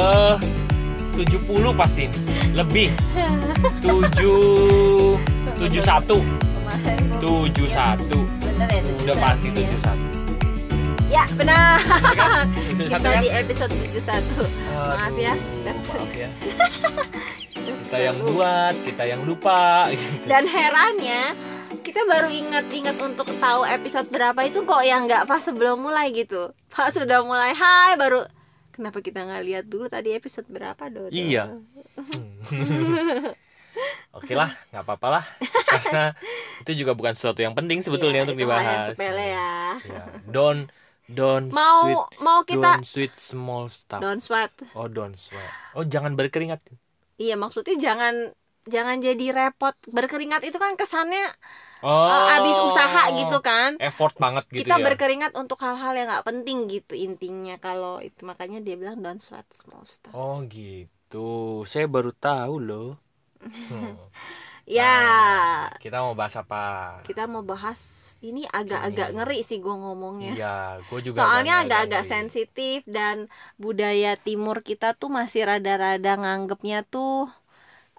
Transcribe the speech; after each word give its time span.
Eh 0.00 0.34
70 1.12 1.36
pasti 1.76 2.08
lebih 2.50 2.88
7 3.84 5.20
71 5.60 5.60
Kemarin 5.60 6.98
gua- 7.12 7.44
71 7.52 8.08
Bener 8.40 8.68
ya? 8.70 8.80
udah 8.80 9.14
71 9.14 9.20
pasti 9.20 9.48
ya? 9.48 9.54
71 9.60 10.08
Ya 11.10 11.24
benar. 11.34 11.76
kan? 12.14 12.46
71 12.78 12.86
Kita 12.86 12.96
kan? 13.04 13.20
di 13.20 13.28
episode 13.28 13.72
71 13.74 14.46
Maaf 14.70 15.14
ya, 15.18 15.34
kita 15.34 15.72
maaf 15.90 16.12
ya. 16.14 16.30
Kita 17.80 17.96
yang 18.00 18.16
buat 18.24 18.74
kita 18.80 19.02
yang 19.04 19.22
lupa 19.24 19.90
gitu. 19.90 20.22
Dan 20.24 20.46
herannya 20.46 21.34
kita 21.82 22.06
baru 22.06 22.30
ingat-ingat 22.30 22.94
untuk 22.96 23.26
tahu 23.36 23.66
episode 23.66 24.06
berapa 24.08 24.38
itu 24.42 24.62
kok 24.62 24.80
yang 24.80 25.04
nggak 25.04 25.26
pas 25.26 25.42
sebelum 25.42 25.76
mulai 25.76 26.08
gitu. 26.10 26.54
Pas 26.68 26.88
sudah 26.88 27.20
mulai 27.20 27.50
hai 27.50 27.94
baru 27.94 28.22
kenapa 28.80 28.98
kita 28.98 29.20
nggak 29.22 29.42
lihat 29.44 29.64
dulu 29.68 29.86
tadi 29.86 30.16
episode 30.16 30.48
berapa 30.48 30.80
Dodo? 30.88 31.12
Iya. 31.12 31.52
Oke 34.10 34.34
lah, 34.34 34.50
nggak 34.74 34.82
apa-apa 34.82 35.08
lah, 35.20 35.24
karena 35.64 36.04
itu 36.58 36.82
juga 36.82 36.98
bukan 36.98 37.14
sesuatu 37.14 37.38
yang 37.38 37.54
penting 37.54 37.78
sebetulnya 37.78 38.20
Iya, 38.20 38.26
untuk 38.26 38.36
itu 38.36 38.42
dibahas. 38.42 38.86
sepele 38.90 39.26
ya. 39.30 39.54
Ya, 39.86 40.02
Don't, 40.26 40.66
don't 41.06 41.46
Mau 41.54 41.78
sweet, 41.86 42.02
mau 42.18 42.38
kita 42.42 42.82
don't 42.82 42.84
sweet 42.84 43.14
small 43.14 43.70
stuff. 43.70 44.02
don't 44.02 44.18
sweat. 44.18 44.50
Oh, 44.74 44.90
don't 44.90 45.14
sweat. 45.14 45.46
Oh, 45.78 45.86
jangan 45.86 46.18
berkeringat. 46.18 46.58
Iya 47.16 47.38
maksudnya 47.38 47.78
jangan 47.78 48.34
jangan 48.74 48.96
jadi 49.02 49.26
repot 49.38 49.74
berkeringat 49.96 50.42
itu 50.48 50.58
kan 50.64 50.72
kesannya 50.80 51.26
Oh, 51.80 52.04
eh, 52.12 52.36
abis 52.36 52.56
usaha 52.60 53.02
gitu 53.16 53.40
kan. 53.40 53.80
Effort 53.80 54.12
banget 54.20 54.44
gitu 54.52 54.60
kita 54.60 54.76
ya. 54.76 54.84
berkeringat 54.84 55.32
untuk 55.32 55.58
hal-hal 55.64 55.92
yang 55.96 56.06
nggak 56.12 56.26
penting 56.28 56.58
gitu 56.68 56.92
intinya 56.92 57.56
kalau 57.56 58.04
itu 58.04 58.20
makanya 58.28 58.60
dia 58.60 58.76
bilang 58.76 59.00
don't 59.00 59.24
sweat 59.24 59.48
small 59.48 59.80
stuff. 59.88 60.12
Oh 60.12 60.44
gitu, 60.44 61.64
saya 61.64 61.86
baru 61.88 62.12
tahu 62.12 62.54
loh. 62.60 62.88
Hmm. 63.40 63.96
Ya, 64.70 64.86
Nah, 64.86 65.72
kita 65.82 65.98
mau 66.04 66.14
bahas 66.14 66.36
apa? 66.38 66.62
kita 67.02 67.26
mau 67.26 67.42
bahas 67.42 67.80
ini 68.22 68.44
agak-agak 68.46 69.16
ngeri 69.16 69.40
sih 69.42 69.58
gue 69.64 69.72
ngomongnya. 69.72 70.36
Iya, 70.36 70.54
gue 70.86 70.98
juga. 71.00 71.18
Soalnya 71.18 71.54
agak-agak 71.64 72.04
sensitif 72.06 72.84
dan 72.86 73.26
budaya 73.56 74.14
timur 74.20 74.60
kita 74.62 74.94
tuh 74.94 75.10
masih 75.10 75.48
rada-rada 75.48 76.12
nganggepnya 76.20 76.84
tuh 76.86 77.26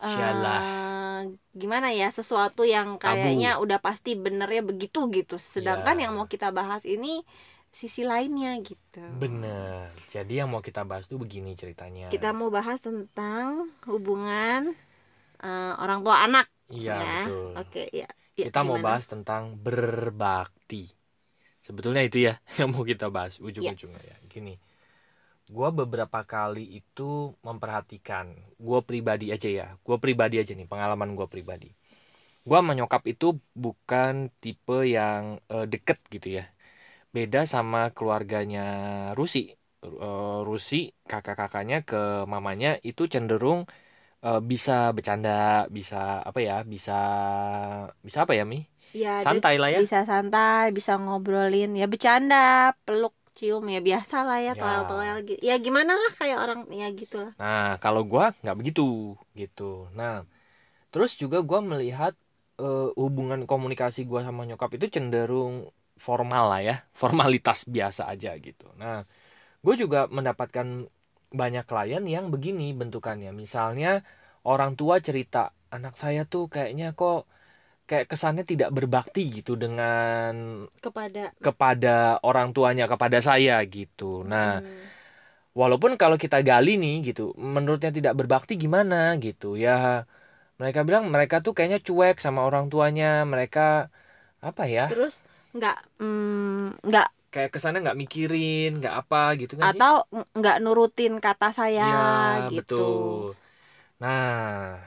eh, 0.02 1.20
gimana 1.54 1.94
ya 1.94 2.10
sesuatu 2.10 2.66
yang 2.66 2.98
kayaknya 2.98 3.62
udah 3.62 3.78
pasti 3.78 4.18
benernya 4.18 4.66
begitu 4.66 5.08
gitu. 5.14 5.38
Sedangkan 5.38 5.98
Iya. 5.98 6.10
yang 6.10 6.14
mau 6.18 6.26
kita 6.26 6.50
bahas 6.50 6.84
ini 6.84 7.22
sisi 7.72 8.04
lainnya 8.04 8.58
gitu. 8.60 9.00
Bener. 9.16 9.88
Jadi 10.12 10.42
yang 10.44 10.50
mau 10.52 10.60
kita 10.60 10.84
bahas 10.84 11.08
tuh 11.08 11.22
begini 11.22 11.56
ceritanya. 11.56 12.10
Kita 12.10 12.34
mau 12.34 12.50
bahas 12.52 12.82
tentang 12.82 13.70
hubungan 13.88 14.74
eh, 15.42 15.74
orang 15.78 16.06
tua 16.06 16.26
anak 16.26 16.46
Iya 16.70 16.94
ya. 16.96 17.16
betul. 17.26 17.50
Oke, 17.58 17.84
ya. 17.92 18.10
Ya, 18.40 18.48
kita 18.48 18.64
mau 18.64 18.80
gimana? 18.80 18.86
bahas 18.96 19.06
tentang 19.06 19.60
berbakti. 19.60 20.88
Sebetulnya 21.62 22.02
itu 22.02 22.26
ya 22.26 22.40
yang 22.60 22.74
mau 22.74 22.82
kita 22.82 23.10
bahas 23.14 23.38
ujung-ujungnya 23.38 24.02
ya. 24.02 24.18
Gini, 24.26 24.56
gua 25.56 25.70
beberapa 25.80 26.20
kali 26.34 26.62
itu 26.80 27.04
memperhatikan, 27.48 28.26
gua 28.66 28.80
pribadi 28.90 29.26
aja 29.36 29.50
ya, 29.60 29.66
gua 29.86 29.98
pribadi 30.04 30.36
aja 30.42 30.54
nih 30.60 30.68
pengalaman 30.72 31.10
gua 31.18 31.28
pribadi. 31.34 31.68
Gua 32.50 32.60
menyokap 32.70 33.04
itu 33.14 33.26
bukan 33.66 34.14
tipe 34.44 34.78
yang 34.98 35.24
eh, 35.54 35.66
deket 35.74 36.00
gitu 36.14 36.28
ya. 36.40 36.44
Beda 37.16 37.40
sama 37.54 37.80
keluarganya 37.98 38.62
Rusi. 39.20 39.40
Eh, 39.86 40.40
Rusi 40.50 40.76
kakak-kakaknya 41.12 41.78
ke 41.90 41.98
mamanya 42.34 42.70
itu 42.90 43.04
cenderung 43.14 43.60
eh, 44.26 44.40
bisa 44.52 44.74
bercanda, 44.98 45.32
bisa 45.78 45.98
apa 46.30 46.40
ya, 46.50 46.56
bisa 46.74 46.94
bisa 48.06 48.20
apa 48.26 48.34
ya 48.40 48.44
mi? 48.52 48.58
Ya, 49.02 49.10
Santai 49.24 49.56
lah 49.62 49.70
ya. 49.78 49.82
bisa 49.82 49.98
santai, 50.10 50.66
bisa 50.78 50.92
ngobrolin, 51.04 51.70
ya 51.80 51.86
bercanda, 51.92 52.36
peluk, 52.86 53.14
cium 53.38 53.64
ya 53.74 53.80
biasa 53.80 54.16
lah 54.28 54.40
ya, 54.44 54.54
Ya. 54.54 54.60
toel-toel 54.62 55.18
gitu. 55.28 55.40
Ya 55.42 55.56
gimana 55.66 55.94
lah 55.96 56.12
kayak 56.20 56.38
orang 56.44 56.60
ya 56.72 56.88
gitulah. 56.92 57.34
Nah, 57.42 57.80
kalau 57.84 58.02
gua 58.06 58.36
nggak 58.44 58.58
begitu 58.60 59.16
gitu. 59.34 59.90
Nah, 59.98 60.24
terus 60.94 61.12
juga 61.22 61.40
gua 61.50 61.60
melihat 61.64 62.14
eh, 62.62 62.90
hubungan 63.00 63.42
komunikasi 63.50 64.06
gua 64.10 64.22
sama 64.28 64.46
nyokap 64.50 64.70
itu 64.78 64.88
cenderung 64.96 65.72
formal 65.98 66.46
lah 66.52 66.62
ya, 66.62 66.76
formalitas 67.02 67.66
biasa 67.70 68.10
aja 68.14 68.32
gitu. 68.40 68.68
Nah, 68.82 69.06
gue 69.66 69.76
juga 69.78 70.10
mendapatkan 70.10 70.88
banyak 71.32 71.66
klien 71.70 72.04
yang 72.06 72.26
begini 72.34 72.74
bentukannya. 72.76 73.32
Misalnya 73.36 74.02
orang 74.48 74.74
tua 74.80 75.00
cerita, 75.00 75.54
anak 75.76 75.94
saya 75.96 76.22
tuh 76.28 76.50
kayaknya 76.52 76.94
kok 76.98 77.30
kayak 77.92 78.08
kesannya 78.12 78.44
tidak 78.52 78.70
berbakti 78.78 79.22
gitu 79.38 79.52
dengan 79.64 80.34
kepada 80.82 81.34
kepada 81.46 81.90
orang 82.28 82.48
tuanya, 82.56 82.84
kepada 82.92 83.20
saya 83.30 83.54
gitu. 83.76 84.04
Nah, 84.32 84.62
Hmm, 84.62 84.92
walaupun 85.60 85.92
kalau 86.02 86.18
kita 86.24 86.38
gali 86.50 86.70
nih 86.84 86.94
gitu 87.12 87.22
menurutnya 87.56 87.92
tidak 87.98 88.14
berbakti 88.20 88.54
gimana 88.64 88.96
gitu? 89.26 89.46
Ya 89.66 89.72
mereka 90.60 90.80
bilang 90.88 91.06
mereka 91.16 91.36
tuh 91.46 91.54
kayaknya 91.58 91.80
cuek 91.88 92.16
sama 92.26 92.42
orang 92.48 92.66
tuanya 92.74 93.06
mereka 93.34 93.62
apa 94.50 94.64
ya? 94.76 94.84
Terus 94.90 95.14
nggak 95.56 95.78
nggak 96.88 97.08
kayak 97.34 97.50
kesannya 97.54 97.80
nggak 97.84 98.00
mikirin 98.04 98.70
nggak 98.80 98.96
apa 99.02 99.18
gitu 99.42 99.54
kan 99.62 99.68
atau 99.70 99.94
ng- 100.16 100.28
nggak 100.40 100.58
nurutin 100.64 101.14
kata 101.26 101.48
saya 101.60 101.86
ya 101.90 101.98
gitu. 102.52 102.74
betul. 102.76 103.36
Nah 104.02 104.80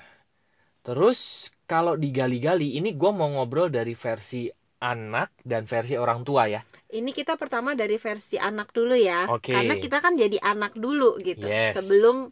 terus 0.84 1.50
kalau 1.64 1.96
digali-gali 1.96 2.76
ini 2.78 2.92
gue 2.94 3.10
mau 3.10 3.28
ngobrol 3.28 3.72
dari 3.72 3.96
versi 3.96 4.48
anak 4.84 5.32
dan 5.40 5.64
versi 5.64 5.96
orang 5.96 6.20
tua 6.22 6.44
ya 6.48 6.60
Ini 6.94 7.10
kita 7.10 7.34
pertama 7.34 7.74
dari 7.74 7.98
versi 7.98 8.38
anak 8.38 8.70
dulu 8.70 8.94
ya, 8.94 9.26
Oke. 9.26 9.50
karena 9.50 9.74
kita 9.80 9.98
kan 9.98 10.14
jadi 10.14 10.38
anak 10.38 10.78
dulu 10.78 11.18
gitu, 11.18 11.48
Yes. 11.48 11.74
sebelum 11.74 12.30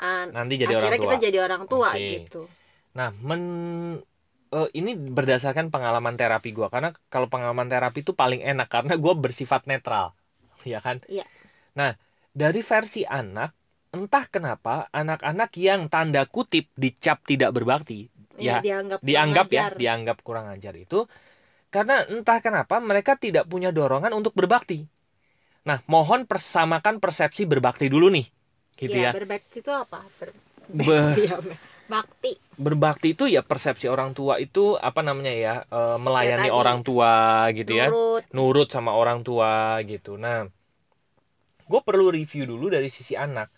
uh, 0.00 0.24
nanti 0.34 0.58
jadi 0.58 0.74
orang 0.74 0.90
akhirnya 0.90 0.98
tua 0.98 1.06
kita 1.06 1.16
jadi 1.30 1.38
orang 1.46 1.62
tua 1.70 1.90
Oke. 1.94 2.08
gitu. 2.18 2.42
Nah, 2.98 3.14
men 3.22 3.42
eh, 4.50 4.68
ini 4.74 4.98
berdasarkan 4.98 5.70
pengalaman 5.70 6.18
terapi 6.18 6.50
gua 6.50 6.66
karena 6.74 6.90
kalau 7.06 7.30
pengalaman 7.30 7.70
terapi 7.70 8.02
itu 8.02 8.12
paling 8.18 8.42
enak 8.42 8.66
karena 8.66 8.98
gua 8.98 9.14
bersifat 9.14 9.70
netral, 9.70 10.10
ya 10.66 10.82
kan? 10.82 10.98
Iya. 11.06 11.22
Nah, 11.78 11.94
dari 12.34 12.66
versi 12.66 13.06
anak, 13.06 13.54
entah 13.94 14.26
kenapa 14.26 14.90
anak-anak 14.90 15.50
yang 15.54 15.86
tanda 15.86 16.26
kutip 16.26 16.66
dicap 16.74 17.22
tidak 17.22 17.54
berbakti, 17.54 18.10
Ya, 18.40 18.56
ya 18.56 18.56
dianggap 18.64 19.00
dianggap 19.00 19.46
ya, 19.52 19.64
pengajar. 19.64 19.72
dianggap 19.80 20.16
kurang 20.26 20.46
ajar 20.52 20.74
itu 20.76 21.08
karena 21.74 22.04
entah 22.08 22.38
kenapa 22.44 22.76
mereka 22.82 23.14
tidak 23.16 23.44
punya 23.52 23.70
dorongan 23.70 24.12
untuk 24.16 24.32
berbakti. 24.36 24.84
Nah, 25.68 25.78
mohon 25.92 26.24
persamakan 26.30 26.98
persepsi 27.04 27.44
berbakti 27.44 27.86
dulu 27.92 28.08
nih, 28.12 28.26
gitu 28.80 28.96
Iya, 28.96 29.08
ya. 29.08 29.12
berbakti 29.16 29.56
itu 29.60 29.72
apa? 29.72 29.98
Ber- 30.18 30.36
Be- 30.70 31.18
Iya, 31.20 31.36
bakti. 31.90 32.32
berbakti 32.60 33.16
itu 33.16 33.24
ya 33.34 33.40
persepsi 33.40 33.86
orang 33.88 34.10
tua 34.18 34.34
itu 34.36 34.76
apa 34.88 35.00
namanya 35.00 35.32
ya 35.44 35.54
eh, 35.76 35.96
melayani 36.04 36.46
Ya, 36.48 36.52
tadi. 36.52 36.60
orang 36.60 36.78
tua 36.84 37.12
gitu 37.56 37.72
ya 37.80 37.86
Nurut. 37.88 38.24
nurut 38.36 38.68
sama 38.74 38.90
orang 39.00 39.18
tua 39.26 39.80
gitu 39.90 40.20
nah 40.20 40.44
gue 41.70 41.80
perlu 41.86 42.10
review 42.10 42.44
dulu 42.52 42.66
dari 42.74 42.88
sisi 42.90 43.14
anak 43.14 43.48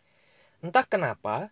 entah 0.65 0.87
kenapa 0.87 1.51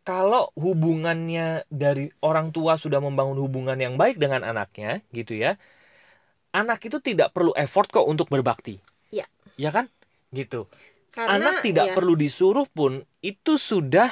kalau 0.00 0.48
hubungannya 0.56 1.68
dari 1.68 2.08
orang 2.24 2.50
tua 2.50 2.80
sudah 2.80 2.98
membangun 2.98 3.36
hubungan 3.38 3.76
yang 3.76 3.94
baik 4.00 4.16
dengan 4.16 4.42
anaknya 4.42 5.04
gitu 5.12 5.36
ya 5.36 5.60
anak 6.50 6.82
itu 6.82 6.98
tidak 6.98 7.30
perlu 7.30 7.54
effort 7.54 7.88
kok 7.90 8.06
untuk 8.06 8.26
berbakti. 8.30 8.78
Iya. 9.10 9.26
ya 9.58 9.70
kan? 9.70 9.86
Gitu. 10.30 10.66
Karena 11.10 11.38
anak 11.38 11.66
tidak 11.66 11.90
ya, 11.90 11.94
perlu 11.94 12.14
disuruh 12.14 12.66
pun 12.70 13.02
itu 13.22 13.58
sudah 13.58 14.10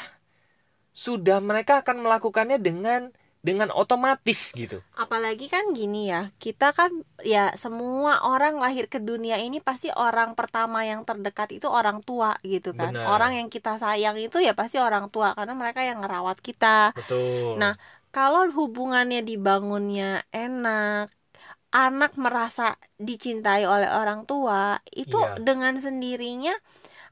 sudah 0.90 1.38
mereka 1.38 1.86
akan 1.86 2.02
melakukannya 2.02 2.58
dengan 2.58 3.14
dengan 3.38 3.70
otomatis 3.70 4.50
gitu. 4.52 4.82
apalagi 4.98 5.46
kan 5.46 5.70
gini 5.70 6.10
ya, 6.10 6.34
kita 6.42 6.74
kan 6.74 6.90
ya 7.22 7.54
semua 7.54 8.20
orang 8.26 8.58
lahir 8.58 8.90
ke 8.90 8.98
dunia 8.98 9.38
ini 9.38 9.62
pasti 9.62 9.88
orang 9.94 10.34
pertama 10.34 10.82
yang 10.82 11.06
terdekat 11.06 11.54
itu 11.54 11.70
orang 11.70 12.02
tua 12.02 12.34
gitu 12.42 12.74
kan. 12.74 12.92
Benar. 12.98 13.06
Orang 13.06 13.32
yang 13.38 13.48
kita 13.48 13.78
sayang 13.78 14.18
itu 14.18 14.42
ya 14.42 14.52
pasti 14.58 14.76
orang 14.82 15.06
tua 15.14 15.38
karena 15.38 15.54
mereka 15.54 15.80
yang 15.86 16.02
ngerawat 16.02 16.38
kita. 16.42 16.92
Betul. 16.98 17.62
Nah, 17.62 17.78
kalau 18.10 18.50
hubungannya 18.50 19.22
dibangunnya 19.22 20.26
enak, 20.34 21.14
anak 21.70 22.12
merasa 22.18 22.74
dicintai 22.98 23.68
oleh 23.68 23.86
orang 23.86 24.24
tua, 24.26 24.80
itu 24.90 25.14
Iya. 25.20 25.38
dengan 25.44 25.76
sendirinya 25.78 26.54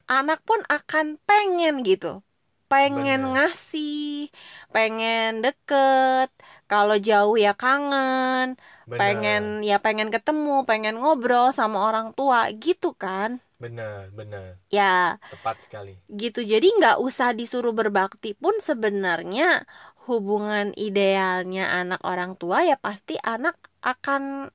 anak 0.09 0.39
pun 0.43 0.59
akan 0.67 1.19
pengen 1.27 1.83
gitu. 1.87 2.23
Pengen 2.71 3.19
Bener. 3.19 3.31
ngasih, 3.33 4.27
pengen 4.73 5.29
deket, 5.43 6.27
kalau 6.69 6.95
jauh 7.07 7.35
ya 7.45 7.51
kangen, 7.61 8.47
Benar. 8.87 8.97
pengen 8.99 9.63
ya 9.69 9.75
pengen 9.85 10.09
ketemu, 10.15 10.51
pengen 10.69 10.95
ngobrol 11.01 11.45
sama 11.59 11.77
orang 11.87 12.07
tua 12.17 12.39
gitu 12.63 12.87
kan. 13.03 13.31
bener 13.61 14.09
bener 14.17 14.57
ya 14.69 15.17
tepat 15.31 15.63
sekali 15.63 15.95
gitu 16.21 16.39
jadi 16.51 16.65
nggak 16.77 16.95
usah 17.07 17.29
disuruh 17.39 17.73
berbakti 17.79 18.31
pun 18.41 18.55
sebenarnya 18.63 19.67
hubungan 20.07 20.71
idealnya 20.79 21.61
anak 21.79 21.99
orang 22.07 22.31
tua 22.39 22.63
ya 22.69 22.75
pasti 22.79 23.13
anak 23.19 23.55
akan 23.83 24.47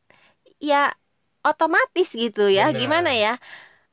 ya 0.62 0.76
otomatis 1.48 2.08
gitu 2.22 2.42
ya 2.58 2.64
Benar. 2.72 2.80
gimana 2.80 3.10
ya 3.24 3.30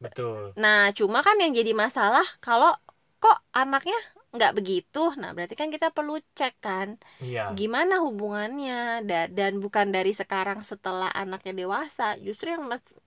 betul 0.01 0.55
nah 0.61 0.79
cuma 0.97 1.17
kan 1.25 1.35
yang 1.41 1.51
jadi 1.59 1.71
masalah 1.83 2.25
kalau 2.45 2.71
kok 3.21 3.37
anaknya 3.59 3.97
nggak 4.35 4.51
begitu? 4.57 4.99
Nah 5.21 5.29
berarti 5.35 5.55
kan 5.61 5.69
kita 5.75 5.87
perlu 5.97 6.13
cek 6.37 6.53
kan 6.65 6.89
iya. 7.23 7.41
gimana 7.59 7.93
hubungannya? 8.05 8.73
Da- 9.09 9.29
dan 9.37 9.53
bukan 9.63 9.87
dari 9.95 10.11
sekarang 10.21 10.59
setelah 10.71 11.09
anaknya 11.21 11.53
dewasa 11.61 12.03
justru 12.25 12.47
yang 12.55 12.63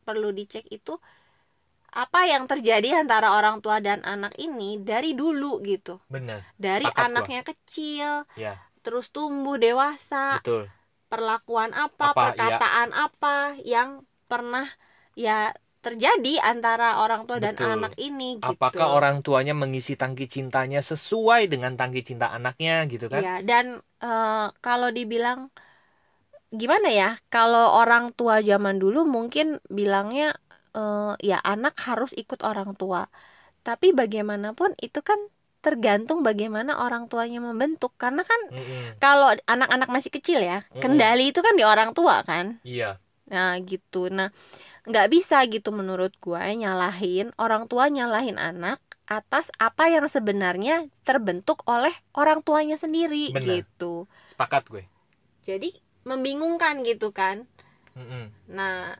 perlu 0.07 0.29
dicek 0.39 0.65
itu 0.77 0.93
apa 1.93 2.21
yang 2.25 2.45
terjadi 2.49 3.05
antara 3.05 3.37
orang 3.37 3.61
tua 3.65 3.77
dan 3.87 4.01
anak 4.13 4.33
ini 4.41 4.81
dari 4.81 5.13
dulu 5.13 5.61
gitu. 5.71 6.01
Bener 6.09 6.41
dari 6.57 6.89
Sepakat 6.89 6.97
gua. 6.97 7.07
anaknya 7.09 7.41
kecil 7.51 8.11
ya 8.37 8.55
terus 8.83 9.07
tumbuh 9.15 9.57
dewasa 9.61 10.43
betul. 10.43 10.63
perlakuan 11.13 11.71
apa, 11.77 12.13
Apa, 12.13 12.23
iya. 12.35 12.35
perkataan 12.35 12.91
apa 12.97 13.37
yang 13.63 13.91
pernah 14.31 14.67
ya 15.15 15.53
terjadi 15.85 16.31
antara 16.51 16.85
orang 17.03 17.21
tua 17.29 17.39
dan 17.45 17.57
Betul. 17.57 17.73
anak 17.73 17.93
ini 18.07 18.25
gitu. 18.49 18.51
apakah 18.51 18.87
orang 18.97 19.17
tuanya 19.27 19.55
mengisi 19.63 19.93
tangki 20.01 20.25
cintanya 20.35 20.81
sesuai 20.91 21.43
dengan 21.53 21.73
tangki 21.81 22.01
cinta 22.09 22.27
anaknya 22.37 22.73
gitu 22.93 23.07
kan 23.15 23.25
Ya, 23.25 23.31
dan 23.49 23.67
eh, 24.05 24.45
kalau 24.65 24.89
dibilang 24.97 25.41
gimana 26.61 26.89
ya? 27.01 27.07
Kalau 27.33 27.65
orang 27.81 28.05
tua 28.19 28.35
zaman 28.51 28.77
dulu 28.83 28.99
mungkin 29.17 29.47
bilangnya 29.79 30.25
eh, 30.77 31.11
ya 31.29 31.37
anak 31.53 31.75
harus 31.89 32.11
ikut 32.23 32.41
orang 32.49 32.71
tua. 32.81 33.01
Tapi 33.67 33.87
bagaimanapun 34.01 34.71
itu 34.87 35.01
kan 35.11 35.21
tergantung 35.65 36.21
bagaimana 36.29 36.73
orang 36.85 37.05
tuanya 37.11 37.39
membentuk. 37.49 37.93
Karena 38.03 38.23
kan 38.31 38.41
Mm-mm. 38.51 39.03
kalau 39.03 39.29
anak-anak 39.53 39.89
masih 39.97 40.13
kecil 40.17 40.39
ya, 40.51 40.57
Mm-mm. 40.75 40.83
kendali 40.83 41.23
itu 41.33 41.41
kan 41.47 41.55
di 41.61 41.65
orang 41.73 41.91
tua 41.99 42.17
kan. 42.31 42.47
iya 42.65 43.01
Nah, 43.33 43.57
gitu. 43.71 44.13
Nah, 44.13 44.29
nggak 44.89 45.09
bisa 45.15 45.37
gitu 45.55 45.71
menurut 45.81 46.13
gue 46.25 46.43
nyalahin 46.63 47.29
orang 47.41 47.65
tua 47.71 47.85
nyalahin 47.93 48.39
anak 48.41 48.79
atas 49.09 49.53
apa 49.61 49.85
yang 49.95 50.07
sebenarnya 50.09 50.89
terbentuk 51.09 51.65
oleh 51.69 51.93
orang 52.17 52.41
tuanya 52.47 52.77
sendiri 52.81 53.33
Benar. 53.35 53.65
gitu. 53.67 54.09
sepakat 54.31 54.65
gue 54.73 54.85
Jadi 55.47 55.71
membingungkan 56.09 56.75
gitu 56.89 57.09
kan. 57.15 57.37
Mm-mm. 57.97 58.33
Nah, 58.57 58.95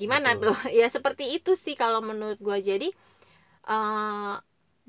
gimana 0.00 0.30
Betul. 0.32 0.42
tuh? 0.42 0.56
Ya 0.80 0.86
seperti 0.96 1.24
itu 1.38 1.52
sih 1.64 1.74
kalau 1.82 2.00
menurut 2.04 2.38
gue. 2.40 2.58
Jadi 2.70 2.88
eh 3.70 4.34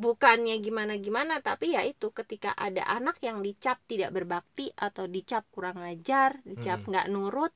bukannya 0.05 0.55
gimana-gimana, 0.65 1.33
tapi 1.47 1.65
ya 1.75 1.81
itu 1.91 2.07
ketika 2.19 2.51
ada 2.67 2.83
anak 2.97 3.17
yang 3.27 3.39
dicap 3.47 3.77
tidak 3.91 4.11
berbakti 4.17 4.69
atau 4.87 5.05
dicap 5.15 5.43
kurang 5.55 5.79
ajar, 5.91 6.31
dicap 6.45 6.79
Mm. 6.79 6.89
nggak 6.89 7.07
nurut, 7.13 7.53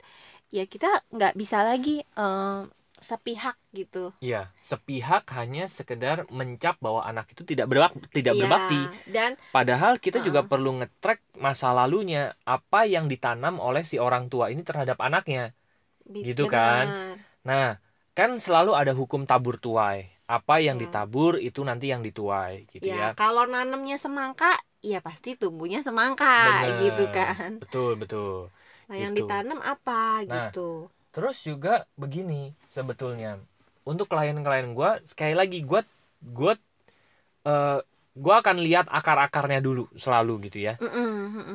ya 0.57 0.63
kita 0.73 0.87
nggak 1.15 1.33
bisa 1.41 1.57
lagi 1.69 2.03
eh, 2.03 2.59
sepihak 3.01 3.55
gitu. 3.79 4.11
Iya, 4.25 4.37
sepihak 4.69 5.23
hanya 5.37 5.61
sekedar 5.77 6.17
mencap 6.39 6.75
bahwa 6.85 7.01
anak 7.09 7.25
itu 7.33 7.41
tidak 7.51 7.65
berbak 7.71 7.91
tidak 8.17 8.33
Iya, 8.33 8.37
berbakti. 8.39 8.75
Dan 9.13 9.31
Padahal 9.55 9.93
kita 10.05 10.17
juga 10.27 10.41
Heeh. 10.41 10.49
perlu 10.51 10.69
nge-track 10.79 11.19
masa 11.45 11.67
lalunya, 11.77 12.19
apa 12.55 12.79
yang 12.93 13.05
ditanam 13.11 13.55
oleh 13.67 13.83
si 13.91 13.95
orang 14.07 14.25
tua 14.31 14.45
ini 14.53 14.61
terhadap 14.69 14.97
anaknya. 15.07 15.41
Gitu 16.27 16.43
kan? 16.55 16.85
Nah, 17.47 17.65
kan 18.17 18.29
selalu 18.45 18.71
ada 18.81 18.93
hukum 18.99 19.21
tabur 19.29 19.55
tuai. 19.65 19.97
Apa 20.35 20.53
yang 20.67 20.77
Ya. 20.77 20.83
ditabur 20.83 21.31
itu 21.47 21.59
nanti 21.69 21.85
yang 21.93 22.01
dituai, 22.07 22.55
gitu 22.73 22.89
Ya, 22.89 22.95
ya. 23.01 23.07
kalau 23.19 23.43
nanamnya 23.53 23.95
semangka, 24.03 24.45
ya 24.91 24.97
pasti 25.07 25.29
tumbuhnya 25.41 25.79
semangka 25.87 26.25
Bener. 26.45 26.71
gitu 26.81 27.01
kan. 27.15 27.51
Betul, 27.61 27.89
betul. 28.01 28.49
Nah, 28.91 28.97
yang 28.99 29.13
Gitu. 29.15 29.23
ditanam 29.23 29.59
apa 29.63 30.21
Nah, 30.27 30.51
gitu. 30.51 30.91
Terus 31.15 31.37
juga 31.43 31.83
begini 31.99 32.55
sebetulnya 32.75 33.39
untuk 33.83 34.07
klien-klien 34.11 34.71
gue 34.71 34.91
sekali 35.07 35.35
lagi 35.35 35.59
gue 35.63 35.81
gue 36.23 36.53
eh 37.47 37.79
gue 38.11 38.35
akan 38.41 38.57
lihat 38.67 38.85
akar-akarnya 38.91 39.59
dulu 39.63 39.87
selalu 39.95 40.33
gitu 40.51 40.59
ya. 40.67 40.73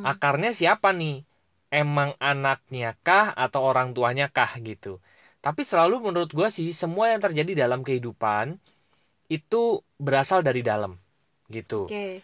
Akarnya 0.04 0.50
siapa 0.56 0.90
nih? 0.96 1.24
Emang 1.72 2.14
anaknya 2.22 2.94
kah 3.06 3.34
atau 3.36 3.60
orang 3.70 3.92
tuanya 3.96 4.26
kah 4.32 4.52
gitu. 4.62 5.02
Tapi 5.44 5.62
selalu 5.66 6.10
menurut 6.10 6.30
gue 6.32 6.48
sih 6.50 6.70
semua 6.72 7.12
yang 7.12 7.20
terjadi 7.22 7.66
dalam 7.66 7.80
kehidupan 7.86 8.56
itu 9.30 9.82
berasal 10.00 10.40
dari 10.46 10.62
dalam 10.62 10.94
gitu. 11.52 11.90
Oke. 11.90 12.22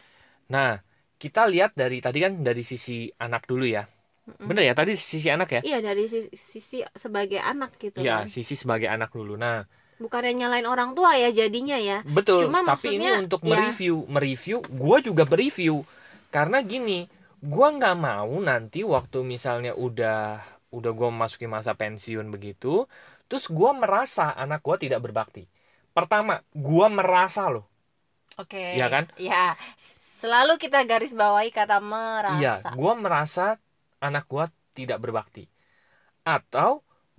Nah 0.55 0.81
kita 1.23 1.47
lihat 1.51 1.75
dari 1.79 1.99
tadi 2.03 2.19
kan 2.25 2.33
dari 2.43 2.63
sisi 2.67 3.09
anak 3.19 3.47
dulu 3.51 3.67
ya. 3.67 3.87
Mm-mm. 4.29 4.49
Bener 4.49 4.63
ya 4.69 4.75
tadi 4.79 4.93
sisi 4.99 5.29
anak 5.31 5.49
ya? 5.57 5.63
Iya 5.63 5.77
dari 5.87 6.03
sisi, 6.11 6.29
sisi 6.35 6.77
sebagai 7.03 7.39
anak 7.51 7.71
gitu 7.79 8.01
Iya 8.01 8.13
kan. 8.13 8.27
sisi 8.35 8.55
sebagai 8.63 8.89
anak 8.95 9.11
dulu. 9.17 9.33
Nah 9.43 9.57
Bukannya 10.03 10.35
nyalain 10.35 10.67
orang 10.67 10.91
tua 10.99 11.15
ya 11.15 11.31
jadinya 11.31 11.79
ya. 11.79 12.03
Betul, 12.03 12.43
Cuma 12.43 12.59
tapi 12.67 12.99
ini 12.99 13.07
untuk 13.15 13.41
ya. 13.47 13.47
mereview, 13.51 13.95
mereview, 14.11 14.59
gue 14.83 14.97
juga 15.07 15.23
mereview 15.33 15.77
karena 16.35 16.59
gini, 16.73 17.07
gue 17.39 17.67
nggak 17.79 17.95
mau 18.09 18.33
nanti 18.43 18.83
waktu 18.95 19.19
misalnya 19.23 19.73
udah 19.87 20.43
udah 20.77 20.91
gue 20.99 21.09
masukin 21.23 21.51
masa 21.57 21.73
pensiun 21.79 22.27
begitu, 22.35 22.91
terus 23.31 23.45
gue 23.47 23.71
merasa 23.83 24.35
anak 24.35 24.61
gue 24.67 24.77
tidak 24.89 25.01
berbakti. 25.07 25.47
Pertama, 25.95 26.43
gue 26.51 26.87
merasa 26.99 27.43
loh, 27.55 27.65
Oke. 28.41 28.59
Iya 28.73 28.87
kan? 28.93 29.05
Ya. 29.21 29.57
Selalu 30.23 30.57
kita 30.63 30.79
garis 30.89 31.13
bawahi 31.13 31.51
kata 31.53 31.83
merasa. 31.83 32.33
iya, 32.33 32.49
gue 32.77 32.93
merasa 33.05 33.43
anak 34.07 34.25
gue 34.33 34.45
tidak 34.79 34.99
berbakti, 35.05 35.47
atau 36.27 36.71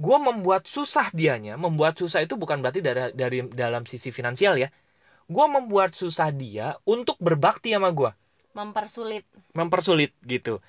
gue 0.05 0.17
membuat 0.27 0.63
susah 0.75 1.07
dianya, 1.19 1.53
membuat 1.65 1.93
susah 2.01 2.19
itu 2.25 2.35
bukan 2.41 2.57
berarti 2.63 2.81
dari 2.87 3.01
dari 3.15 3.39
dalam 3.53 3.83
sisi 3.91 4.09
finansial 4.17 4.55
ya, 4.63 4.69
gue 5.35 5.45
membuat 5.55 5.91
susah 6.01 6.29
dia 6.35 6.75
untuk 6.85 7.17
berbakti 7.27 7.73
sama 7.75 7.89
gue. 7.99 8.11
Mempersulit. 8.53 9.25
mempersulit 9.57 10.11
gitu 10.33 10.61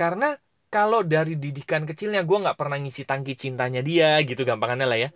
karena 0.00 0.26
kalau 0.74 1.00
dari 1.14 1.34
didikan 1.44 1.82
kecilnya 1.90 2.22
gue 2.28 2.38
nggak 2.44 2.58
pernah 2.60 2.78
ngisi 2.82 3.02
tangki 3.10 3.34
cintanya 3.42 3.80
dia 3.88 4.06
gitu 4.28 4.42
gampangannya 4.48 4.86
lah 4.90 4.98
ya 5.04 5.10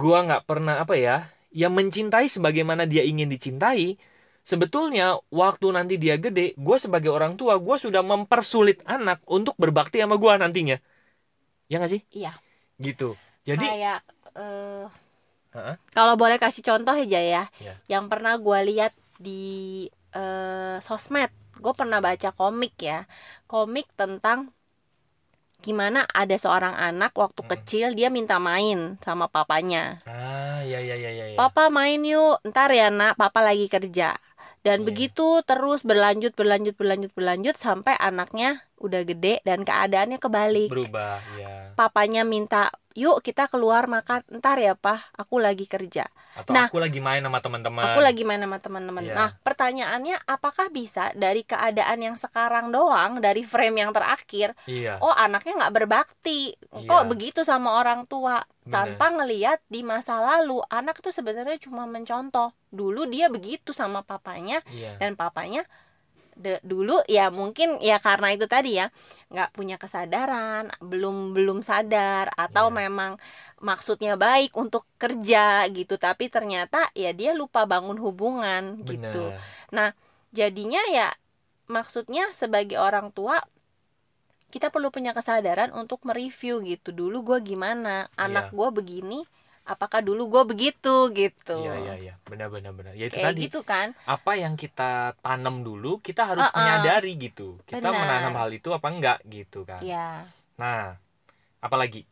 gue 0.00 0.16
nggak 0.26 0.42
pernah 0.48 0.74
apa 0.82 0.94
ya 1.06 1.14
ya 1.60 1.66
mencintai 1.78 2.26
sebagaimana 2.30 2.82
dia 2.92 3.02
ingin 3.10 3.28
dicintai 3.34 3.98
sebetulnya 4.44 5.18
waktu 5.30 5.66
nanti 5.70 5.94
dia 6.00 6.16
gede 6.18 6.56
gue 6.58 6.76
sebagai 6.80 7.10
orang 7.12 7.36
tua 7.38 7.56
gue 7.60 7.76
sudah 7.78 8.02
mempersulit 8.02 8.82
anak 8.88 9.22
untuk 9.30 9.54
berbakti 9.60 10.00
sama 10.02 10.16
gue 10.18 10.32
nantinya 10.40 10.76
ya 11.70 11.76
nggak 11.80 11.92
sih 11.92 12.02
Iya. 12.10 12.32
gitu 12.80 13.14
jadi 13.46 13.66
Kayak 13.66 14.00
eh 14.36 14.86
Heeh. 15.50 15.76
kalau 15.90 16.14
boleh 16.14 16.38
kasih 16.38 16.62
contoh 16.62 16.94
aja 16.94 17.18
ya. 17.18 17.42
Iya. 17.58 17.74
Yang 17.90 18.04
pernah 18.06 18.38
gue 18.38 18.58
lihat 18.70 18.92
di 19.18 19.42
eh, 20.14 20.76
sosmed, 20.78 21.30
gue 21.58 21.72
pernah 21.74 21.98
baca 21.98 22.30
komik 22.34 22.74
ya, 22.78 23.06
komik 23.50 23.90
tentang 23.98 24.54
gimana 25.60 26.08
ada 26.08 26.36
seorang 26.40 26.72
anak 26.72 27.12
waktu 27.22 27.42
Mm-mm. 27.44 27.52
kecil 27.52 27.86
dia 27.98 28.08
minta 28.08 28.40
main 28.40 28.96
sama 29.04 29.26
papanya. 29.28 30.00
ah 30.08 30.60
ya 30.64 30.80
ya 30.80 30.96
ya 30.96 31.10
ya, 31.12 31.26
ya. 31.36 31.36
Papa 31.40 31.68
main 31.68 32.00
yuk, 32.00 32.40
ntar 32.48 32.70
ya 32.72 32.88
nak, 32.88 33.12
papa 33.20 33.40
lagi 33.44 33.66
kerja. 33.68 34.16
Dan 34.66 34.84
Iya. 34.84 34.86
begitu 34.88 35.22
terus 35.48 35.80
berlanjut 35.88 36.32
berlanjut 36.36 36.74
berlanjut 36.76 37.12
berlanjut 37.16 37.56
sampai 37.56 37.94
anaknya 37.96 38.60
udah 38.80 39.04
gede 39.04 39.44
dan 39.44 39.60
keadaannya 39.62 40.16
kebalik. 40.16 40.72
berubah 40.72 41.20
ya 41.36 41.76
Papanya 41.76 42.24
minta, 42.24 42.72
"Yuk 42.96 43.20
kita 43.20 43.48
keluar 43.48 43.88
makan." 43.88 44.24
Ntar 44.40 44.60
ya, 44.60 44.72
Pak, 44.76 45.16
aku 45.16 45.36
lagi 45.40 45.64
kerja. 45.68 46.08
atau 46.30 46.54
Nah, 46.54 46.70
aku 46.70 46.78
lagi 46.78 47.02
main 47.02 47.18
sama 47.26 47.42
teman-teman 47.42 47.82
Aku 47.82 47.98
lagi 47.98 48.22
main 48.22 48.38
sama 48.38 48.62
teman-teman. 48.62 49.02
Iya. 49.02 49.14
Nah, 49.18 49.28
pertanyaannya 49.42 50.16
apakah 50.30 50.70
bisa 50.70 51.10
dari 51.18 51.42
keadaan 51.42 51.98
yang 51.98 52.14
sekarang 52.14 52.70
doang, 52.70 53.18
dari 53.18 53.42
frame 53.42 53.82
yang 53.82 53.90
terakhir, 53.90 54.54
iya 54.70 54.94
oh 55.02 55.10
anaknya 55.10 55.58
nggak 55.58 55.74
berbakti, 55.74 56.54
kok 56.70 57.02
Iya. 57.02 57.10
begitu 57.10 57.42
sama 57.42 57.82
orang 57.82 58.06
tua, 58.06 58.46
Bener. 58.62 58.70
tanpa 58.70 59.06
ngeliat 59.10 59.58
di 59.66 59.82
masa 59.82 60.22
lalu 60.22 60.62
anak 60.70 61.02
tuh 61.02 61.10
sebenarnya 61.10 61.58
cuma 61.58 61.82
mencontoh. 61.90 62.54
Dulu 62.70 63.10
dia 63.10 63.26
begitu 63.26 63.74
sama 63.74 64.06
papanya 64.06 64.62
iya 64.70 64.94
dan 65.02 65.18
papanya 65.18 65.66
de- 66.40 66.62
dulu 66.64 67.04
ya 67.06 67.28
mungkin 67.28 67.76
ya 67.78 68.00
karena 68.00 68.32
itu 68.32 68.48
tadi 68.48 68.80
ya 68.80 68.88
nggak 69.28 69.52
punya 69.52 69.76
kesadaran 69.76 70.72
belum 70.80 71.36
belum 71.36 71.60
sadar 71.60 72.32
atau 72.34 72.68
Iya. 72.68 72.88
memang 72.88 73.12
maksudnya 73.60 74.16
baik 74.16 74.56
untuk 74.56 74.88
kerja 74.96 75.68
gitu 75.68 76.00
tapi 76.00 76.26
ternyata 76.26 76.88
ya 76.96 77.12
dia 77.12 77.36
lupa 77.36 77.68
bangun 77.68 78.00
hubungan 78.00 78.80
gitu 78.82 79.30
benar 79.68 79.92
jadinya 80.32 80.80
ya 80.88 81.12
maksudnya 81.68 82.32
sebagai 82.32 82.80
orang 82.80 83.12
tua 83.12 83.38
kita 84.50 84.66
perlu 84.66 84.90
punya 84.90 85.14
kesadaran 85.14 85.70
untuk 85.70 86.02
mereview 86.02 86.58
gitu 86.64 86.90
dulu 86.90 87.22
gue 87.22 87.38
gimana 87.46 88.10
anak 88.16 88.50
Iya. 88.50 88.56
gue 88.56 88.68
begini 88.74 89.20
apakah 89.70 90.00
dulu 90.02 90.22
gue 90.32 90.42
begitu 90.52 90.94
gitu 91.14 91.56
Iya 91.62 91.74
iya 91.84 91.94
iya, 92.04 92.14
benar 92.30 92.48
benar 92.54 92.72
benar. 92.78 92.92
Ya 92.98 93.06
itu 93.06 93.16
kayak 93.16 93.26
tadi 93.30 93.40
gitu 93.46 93.60
kan 93.62 93.88
apa 94.06 94.32
yang 94.42 94.54
kita 94.58 95.14
tanam 95.24 95.62
dulu 95.66 96.02
kita 96.02 96.22
harus 96.30 96.46
Uh-uh. 96.50 96.58
menyadari 96.58 97.12
gitu. 97.26 97.58
Kita 97.70 97.88
Benar. 97.90 98.00
menanam 98.02 98.34
hal 98.40 98.50
itu 98.58 98.68
apa 98.74 98.86
enggak 98.90 99.18
gitu 99.26 99.62
kan. 99.68 99.80
ya 99.82 100.26
Nah, 100.60 100.98
apalagi 101.64 102.04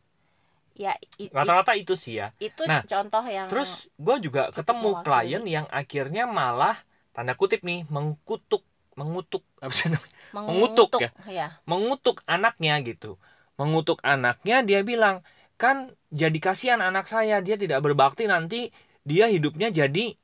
ya 0.79 0.95
rata-rata 1.35 1.75
itu 1.75 1.93
sih 1.99 2.23
ya. 2.23 2.31
itu 2.39 2.63
Nah, 2.63 2.81
contoh 2.87 3.23
yang 3.27 3.47
Terus 3.51 3.91
gue 3.99 4.15
juga 4.23 4.41
ketemu 4.55 4.89
klien 5.03 5.43
yang 5.43 5.65
akhirnya 5.69 6.23
malah 6.23 6.75
tanda 7.11 7.35
kutip 7.35 7.61
nih 7.67 7.83
mengkutuk 7.91 8.63
mengutuk 8.95 9.43
apa 9.63 9.73
sih 9.75 9.87
namanya? 9.91 10.15
mengutuk 10.35 10.89
ya. 10.99 11.09
ya 11.27 11.47
mengutuk 11.67 12.23
anaknya 12.25 12.79
gitu. 12.85 13.19
Mengutuk 13.59 13.99
anaknya 14.07 14.63
dia 14.63 14.79
bilang, 14.87 15.19
"Kan 15.59 15.91
jadi 16.09 16.39
kasihan 16.39 16.79
anak 16.79 17.05
saya, 17.11 17.43
dia 17.43 17.59
tidak 17.59 17.83
berbakti 17.83 18.25
nanti 18.31 18.71
dia 19.03 19.27
hidupnya 19.27 19.69
jadi 19.69 20.15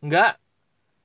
enggak 0.00 0.38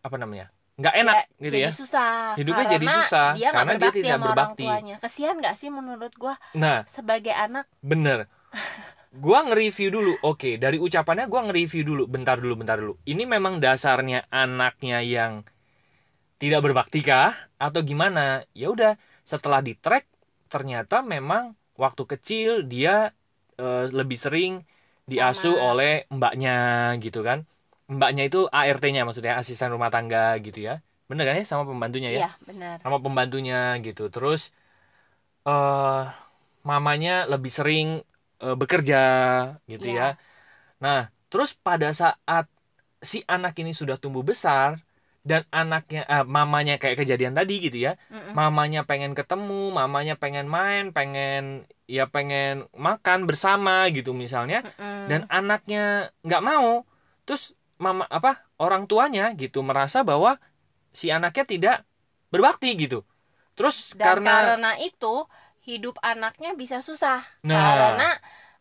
apa 0.06 0.16
namanya? 0.22 0.54
enggak 0.78 0.96
enak 1.02 1.16
Ja- 1.18 1.28
gitu 1.42 1.56
jadi 1.58 1.62
ya." 1.66 1.72
susah 1.74 2.12
Hidupnya 2.38 2.66
karena 2.66 2.76
jadi 2.78 2.86
susah, 3.02 3.28
dia 3.38 3.48
nggak 3.50 3.58
karena 3.58 3.74
dia 3.82 3.92
tidak 3.92 4.18
berbakti. 4.22 4.66
kesian 5.02 5.36
nggak 5.42 5.56
sih 5.58 5.70
menurut 5.74 6.14
gua 6.16 6.36
Nah, 6.54 6.86
sebagai 6.86 7.34
anak 7.34 7.66
bener. 7.82 8.30
Gua 9.12 9.44
nge-review 9.44 9.92
dulu. 9.92 10.14
Oke, 10.24 10.56
dari 10.56 10.80
ucapannya 10.80 11.28
gua 11.28 11.44
nge-review 11.52 11.84
dulu. 11.84 12.04
Bentar 12.08 12.40
dulu, 12.40 12.56
bentar 12.56 12.80
dulu. 12.80 12.96
Ini 13.04 13.24
memang 13.28 13.60
dasarnya 13.60 14.24
anaknya 14.32 15.04
yang 15.04 15.44
tidak 16.40 16.64
berbakti 16.66 17.04
kah 17.04 17.36
atau 17.60 17.84
gimana? 17.84 18.48
Ya 18.56 18.72
udah, 18.72 18.96
setelah 19.28 19.60
di 19.62 19.76
track 19.78 20.08
ternyata 20.48 21.04
memang 21.04 21.54
waktu 21.76 22.04
kecil 22.08 22.64
dia 22.66 23.12
eh, 23.62 23.80
lebih 24.00 24.18
sering 24.26 24.52
diasuh 25.12 25.54
Sama. 25.56 25.66
oleh 25.70 25.90
mbaknya 26.16 26.52
gitu 27.04 27.20
kan. 27.28 27.40
Mbaknya 27.96 28.22
itu 28.28 28.40
ART-nya 28.58 29.02
maksudnya 29.08 29.34
asisten 29.42 29.70
rumah 29.76 29.92
tangga 29.96 30.20
gitu 30.46 30.60
ya. 30.68 30.74
Bener 31.10 31.24
kan 31.28 31.36
ya 31.42 31.46
sama 31.52 31.64
pembantunya 31.72 32.10
ya? 32.20 32.22
iya 32.22 32.28
benar 32.48 32.80
sama 32.84 32.98
pembantunya 33.06 33.56
gitu 33.86 34.02
terus 34.16 34.42
eh 35.48 36.02
mamanya 36.70 37.12
lebih 37.32 37.52
sering 37.58 37.88
eh, 38.44 38.56
bekerja 38.62 38.98
gitu 39.72 39.88
Iya. 39.88 40.00
ya 40.00 40.04
nah 40.84 41.00
terus 41.32 41.52
pada 41.68 41.90
saat 42.02 42.46
si 43.12 43.18
anak 43.36 43.54
ini 43.62 43.72
sudah 43.82 43.98
tumbuh 44.04 44.24
besar 44.32 44.72
dan 45.22 45.46
anaknya 45.54 46.02
eh, 46.10 46.26
mamanya 46.26 46.82
kayak 46.82 46.98
kejadian 47.06 47.38
tadi 47.38 47.62
gitu 47.62 47.78
ya 47.78 47.94
Mm-mm. 48.10 48.34
mamanya 48.34 48.82
pengen 48.90 49.14
ketemu 49.14 49.70
mamanya 49.70 50.18
pengen 50.18 50.50
main 50.50 50.90
pengen 50.90 51.70
ya 51.86 52.10
pengen 52.10 52.66
makan 52.74 53.30
bersama 53.30 53.86
gitu 53.94 54.18
misalnya 54.18 54.66
Mm-mm. 54.66 55.06
dan 55.06 55.22
anaknya 55.30 56.10
nggak 56.26 56.42
mau 56.42 56.90
terus 57.30 57.54
mama 57.78 58.10
apa 58.10 58.42
orang 58.58 58.90
tuanya 58.90 59.30
gitu 59.38 59.62
merasa 59.62 60.02
bahwa 60.02 60.42
si 60.94 61.14
anaknya 61.14 61.46
tidak 61.46 61.76
berbakti 62.34 62.74
gitu 62.78 63.06
terus 63.54 63.94
dan 63.94 64.22
karena, 64.26 64.58
karena 64.58 64.72
itu 64.82 65.30
hidup 65.62 66.02
anaknya 66.02 66.58
bisa 66.58 66.82
susah 66.82 67.22
Nah. 67.46 67.58
karena 67.58 68.10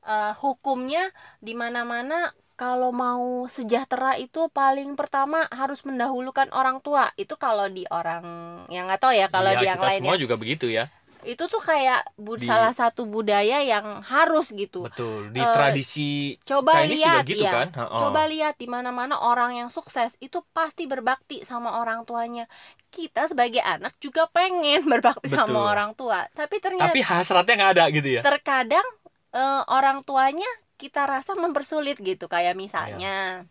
eh, 0.05 0.33
hukumnya 0.45 1.09
di 1.41 1.57
mana-mana 1.57 2.33
kalau 2.61 2.93
mau 2.93 3.49
sejahtera 3.49 4.21
itu 4.21 4.53
paling 4.53 4.93
pertama 4.93 5.49
harus 5.49 5.81
mendahulukan 5.89 6.53
orang 6.53 6.85
tua. 6.85 7.09
Itu 7.17 7.41
kalau 7.41 7.73
di 7.73 7.89
orang 7.89 8.21
yang 8.69 8.85
nggak 8.85 9.01
tahu 9.01 9.17
ya 9.17 9.33
kalau 9.33 9.57
ya, 9.57 9.61
di 9.61 9.65
yang 9.65 9.81
lain 9.81 10.01
semua 10.05 10.17
ya. 10.17 10.21
juga 10.21 10.35
begitu 10.37 10.69
ya. 10.69 10.93
Itu 11.21 11.49
tuh 11.49 11.61
kayak 11.61 12.05
bud- 12.21 12.41
Di- 12.41 12.49
salah 12.49 12.73
satu 12.73 13.09
budaya 13.09 13.65
yang 13.65 14.05
harus 14.05 14.53
gitu. 14.53 14.85
Betul 14.85 15.33
di 15.33 15.41
Eh, 15.41 15.53
tradisi 15.53 16.37
coba 16.45 16.85
Chinese 16.85 17.01
lihat 17.01 17.25
juga 17.25 17.29
gitu 17.33 17.45
ya. 17.49 17.53
kan? 17.57 17.69
Ha-ha. 17.73 17.97
coba 17.97 18.21
lihat 18.29 18.55
di 18.61 18.69
mana-mana 18.69 19.17
orang 19.17 19.57
yang 19.57 19.69
sukses 19.73 20.21
itu 20.21 20.45
pasti 20.53 20.85
berbakti 20.85 21.41
sama 21.41 21.81
orang 21.81 22.05
tuanya. 22.05 22.45
Kita 22.93 23.25
sebagai 23.25 23.65
anak 23.65 23.97
juga 24.05 24.29
pengen 24.29 24.85
berbakti 24.93 25.33
Betul. 25.33 25.49
sama 25.49 25.61
orang 25.65 25.97
tua. 25.97 26.29
Tapi 26.37 26.61
ternyata 26.61 26.93
tapi 26.93 27.01
hasratnya 27.01 27.55
nggak 27.57 27.73
ada 27.73 27.85
gitu 27.89 28.09
ya? 28.17 28.21
terkadang 28.21 28.85
eh, 29.33 29.63
orang 29.65 30.05
tuanya 30.05 30.49
kita 30.81 31.05
rasa 31.05 31.37
mempersulit 31.37 32.01
gitu. 32.01 32.25
Kayak 32.27 32.57
misalnya 32.57 33.45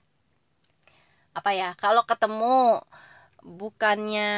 apa 1.38 1.54
ya 1.54 1.78
kalau 1.78 2.02
ketemu 2.10 2.82
bukannya 3.46 4.32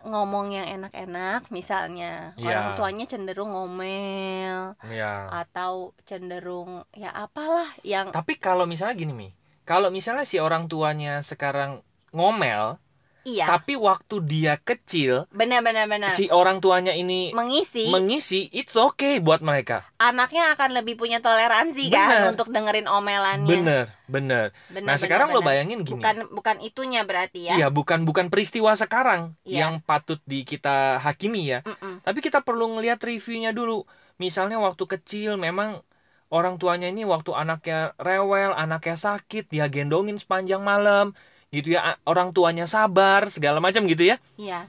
ngomong 0.00 0.56
yang 0.56 0.64
enak-enak 0.80 1.52
misalnya 1.52 2.32
Iya. 2.40 2.48
orang 2.48 2.66
tuanya 2.80 3.04
cenderung 3.04 3.52
ngomel 3.52 4.72
ya 4.88 5.28
atau 5.28 5.92
cenderung 6.08 6.88
ya 6.96 7.12
apalah 7.12 7.68
yang 7.84 8.08
tapi 8.08 8.40
kalau 8.40 8.64
misalnya 8.64 8.96
gini 8.96 9.12
mi. 9.12 9.28
Kalau 9.68 9.92
misalnya 9.92 10.24
si 10.24 10.40
orang 10.40 10.66
tuanya 10.66 11.20
sekarang 11.20 11.84
ngomel 12.10 12.80
iya 13.22 13.46
tapi 13.46 13.78
waktu 13.78 14.18
dia 14.26 14.58
kecil 14.58 15.28
benar-benar 15.30 15.86
benar 15.86 16.10
si 16.10 16.26
orang 16.28 16.58
tuanya 16.58 16.92
ini 16.92 17.30
mengisi 17.30 17.88
mengisi 17.88 18.50
it's 18.50 18.74
okay 18.74 19.22
buat 19.22 19.40
mereka 19.40 19.86
anaknya 20.00 20.52
akan 20.58 20.80
lebih 20.80 20.98
punya 20.98 21.22
toleransi 21.22 21.86
kan 21.92 22.08
Benar. 22.10 22.30
untuk 22.34 22.48
dengerin 22.50 22.88
omelannya 22.90 23.46
bener 23.46 23.84
bener 24.10 24.46
Benar, 24.74 24.86
nah 24.90 24.96
sekarang 24.98 25.30
benar, 25.30 25.42
lo 25.42 25.46
bayangin 25.46 25.78
gini 25.86 26.00
bukan 26.00 26.16
bukan 26.34 26.56
itunya 26.60 27.06
berarti 27.06 27.46
ya 27.46 27.54
Iya, 27.60 27.68
bukan 27.68 28.08
bukan 28.08 28.26
peristiwa 28.32 28.72
sekarang 28.74 29.36
Iya. 29.44 29.68
yang 29.68 29.74
patut 29.84 30.18
di 30.24 30.42
kita 30.42 30.96
hakimi 30.98 31.50
ya. 31.50 31.60
Mm-mm. 31.66 32.00
Tapi 32.00 32.18
kita 32.24 32.40
perlu 32.40 32.72
ngelihat 32.72 33.02
reviewnya 33.02 33.52
dulu. 33.52 33.84
Misalnya 34.16 34.56
waktu 34.62 34.84
kecil 34.86 35.36
memang 35.36 35.82
orang 36.30 36.56
tuanya 36.56 36.88
ini 36.88 37.02
waktu 37.04 37.34
anaknya 37.34 37.92
rewel, 37.98 38.54
anaknya 38.54 38.96
sakit, 38.96 39.50
dia 39.50 39.66
gendongin 39.66 40.16
sepanjang 40.16 40.62
malam, 40.62 41.12
gitu 41.50 41.74
ya. 41.74 41.98
Orang 42.06 42.30
tuanya 42.30 42.64
sabar, 42.70 43.26
segala 43.30 43.58
macam 43.58 43.84
gitu 43.86 44.06
ya. 44.06 44.16
Iya, 44.38 44.66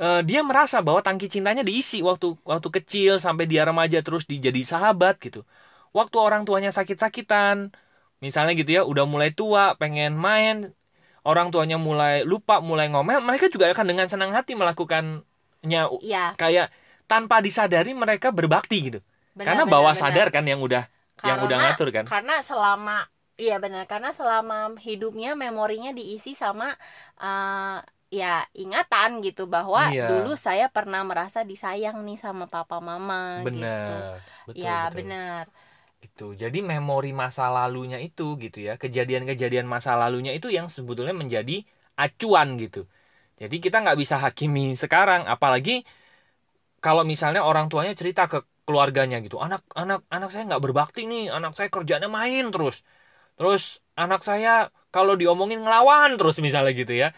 Eh, 0.00 0.24
dia 0.24 0.40
merasa 0.40 0.80
bahwa 0.80 1.04
tangki 1.04 1.28
cintanya 1.28 1.60
diisi 1.60 2.00
waktu 2.00 2.32
waktu 2.48 2.68
kecil 2.80 3.20
sampai 3.20 3.44
dia 3.44 3.68
remaja 3.68 4.00
terus 4.00 4.24
dijadi 4.24 4.64
sahabat 4.64 5.20
gitu. 5.20 5.44
Waktu 5.92 6.16
orang 6.16 6.48
tuanya 6.48 6.72
sakit-sakitan, 6.72 7.68
misalnya 8.24 8.56
gitu 8.56 8.80
ya, 8.80 8.82
udah 8.88 9.04
mulai 9.04 9.28
tua, 9.28 9.76
pengen 9.76 10.16
main, 10.16 10.72
orang 11.20 11.52
tuanya 11.52 11.76
mulai 11.76 12.24
lupa, 12.24 12.64
mulai 12.64 12.88
ngomel, 12.88 13.20
mereka 13.20 13.52
juga 13.52 13.68
akan 13.76 13.86
dengan 13.92 14.08
senang 14.08 14.32
hati 14.32 14.56
melakukannya 14.56 15.82
iya. 16.00 16.32
kayak 16.40 16.72
tanpa 17.04 17.44
disadari 17.44 17.92
mereka 17.92 18.32
berbakti 18.32 18.88
gitu. 18.88 19.04
benar, 19.36 19.52
Karena 19.52 19.62
benar, 19.68 19.74
bawah 19.76 19.92
benar. 19.92 20.00
sadar 20.00 20.26
kan 20.32 20.48
yang 20.48 20.64
udah 20.64 20.88
yang 21.20 21.20
Karena- 21.20 21.44
udah 21.44 21.56
ngatur 21.60 21.88
kan. 21.92 22.04
Karena 22.08 22.40
selama 22.40 23.04
iya 23.42 23.54
benar, 23.64 23.84
karena 23.92 24.10
selama 24.18 24.54
hidupnya 24.86 25.28
memorinya 25.42 25.90
diisi 25.98 26.30
sama 26.42 26.66
eh, 27.22 27.76
ya 28.20 28.26
ingatan 28.62 29.10
gitu 29.26 29.42
bahwa 29.54 29.82
Iya. 29.94 30.02
dulu 30.10 30.30
saya 30.46 30.64
pernah 30.76 31.00
merasa 31.10 31.40
disayang 31.50 31.96
nih 32.06 32.18
sama 32.24 32.44
papa 32.54 32.76
mama 32.88 33.16
gitu. 33.58 33.90
Benar. 33.90 34.20
Betul, 34.46 34.62
ya 34.64 34.70
benar. 34.96 35.44
Itu. 36.06 36.24
Jadi 36.42 36.58
memori 36.70 37.10
masa 37.22 37.44
lalunya 37.56 37.98
itu 38.06 38.22
gitu 38.44 38.58
ya. 38.66 38.72
Kejadian-kejadian 38.82 39.66
masa 39.74 39.90
lalunya 40.00 40.32
itu 40.38 40.48
yang 40.56 40.66
sebetulnya 40.76 41.14
menjadi 41.22 41.52
acuan 42.04 42.48
gitu. 42.62 42.80
Jadi 43.42 43.56
kita 43.64 43.76
nggak 43.84 43.98
bisa 44.02 44.16
hakimi 44.24 44.62
sekarang 44.82 45.22
apalagi 45.34 45.72
kalau 46.84 47.02
misalnya 47.12 47.40
orang 47.48 47.66
tuanya 47.70 47.92
cerita 48.00 48.22
ke 48.32 48.38
keluarganya 48.66 49.16
gitu. 49.24 49.36
Anak 49.44 49.60
anak 49.80 49.98
anak 50.14 50.28
saya 50.32 50.42
nggak 50.48 50.62
berbakti 50.66 51.00
nih, 51.10 51.22
anak 51.36 51.52
saya 51.58 51.68
kerjanya 51.74 52.08
main 52.18 52.44
terus. 52.54 52.76
Terus 53.40 53.80
anak 53.96 54.20
saya 54.20 54.68
kalau 54.92 55.16
diomongin 55.16 55.64
ngelawan 55.64 56.20
terus 56.20 56.36
misalnya 56.44 56.76
gitu 56.76 56.92
ya. 56.92 57.16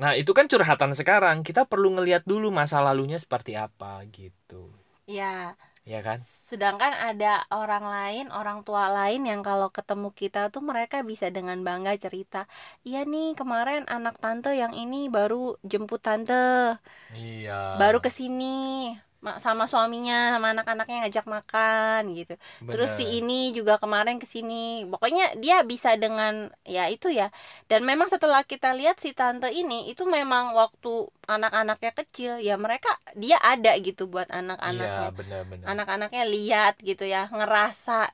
Nah, 0.00 0.16
itu 0.16 0.32
kan 0.32 0.48
curhatan 0.48 0.96
sekarang. 0.96 1.44
Kita 1.44 1.68
perlu 1.68 1.92
ngelihat 1.92 2.24
dulu 2.24 2.48
masa 2.48 2.80
lalunya 2.80 3.20
seperti 3.20 3.52
apa 3.54 4.00
gitu. 4.08 4.72
Ya, 5.04 5.58
Ya 5.82 5.98
kan? 6.00 6.22
sedangkan 6.46 6.92
ada 6.94 7.42
orang 7.50 7.84
lain, 7.88 8.26
orang 8.30 8.62
tua 8.62 8.92
lain 8.92 9.24
yang 9.24 9.40
kalau 9.42 9.72
ketemu 9.72 10.12
kita 10.12 10.52
tuh 10.54 10.62
mereka 10.62 11.00
bisa 11.02 11.26
dengan 11.32 11.58
bangga 11.66 11.96
cerita, 11.96 12.44
"Iya 12.84 13.08
nih, 13.08 13.34
kemarin 13.40 13.88
anak 13.88 14.20
tante 14.22 14.52
yang 14.52 14.76
ini 14.76 15.08
baru 15.08 15.56
jemput 15.64 16.00
tante." 16.06 16.76
Iya. 17.12 17.76
baru 17.80 17.98
ke 18.00 18.08
sini 18.08 18.96
sama 19.44 19.64
suaminya 19.70 20.34
sama 20.34 20.46
anak-anaknya 20.54 20.96
ngajak 21.06 21.26
makan 21.30 22.00
gitu 22.18 22.34
terus 22.70 22.90
si 22.98 23.04
Bener. 23.04 23.16
ini 23.22 23.54
juga 23.56 23.78
kemarin 23.82 24.16
ke 24.22 24.26
sini 24.26 24.82
pokoknya 24.90 25.38
dia 25.42 25.62
bisa 25.62 25.94
dengan 26.02 26.50
ya 26.66 26.90
itu 26.90 27.06
ya 27.10 27.30
dan 27.70 27.80
memang 27.86 28.08
setelah 28.10 28.42
kita 28.42 28.74
lihat 28.78 28.98
si 28.98 29.14
tante 29.14 29.46
ini 29.54 29.86
itu 29.90 30.02
memang 30.06 30.44
waktu 30.58 31.06
anak-anaknya 31.30 31.90
kecil 31.98 32.32
ya 32.42 32.54
mereka 32.58 32.90
dia 33.14 33.38
ada 33.38 33.70
gitu 33.78 34.10
buat 34.10 34.26
Iya, 34.70 34.92
anak-anaknya 34.98 35.08
benar-benar. 35.16 35.72
anak-anaknya 35.72 36.22
lihat 36.34 36.74
gitu 36.82 37.04
ya 37.06 37.30
ngerasa 37.30 38.10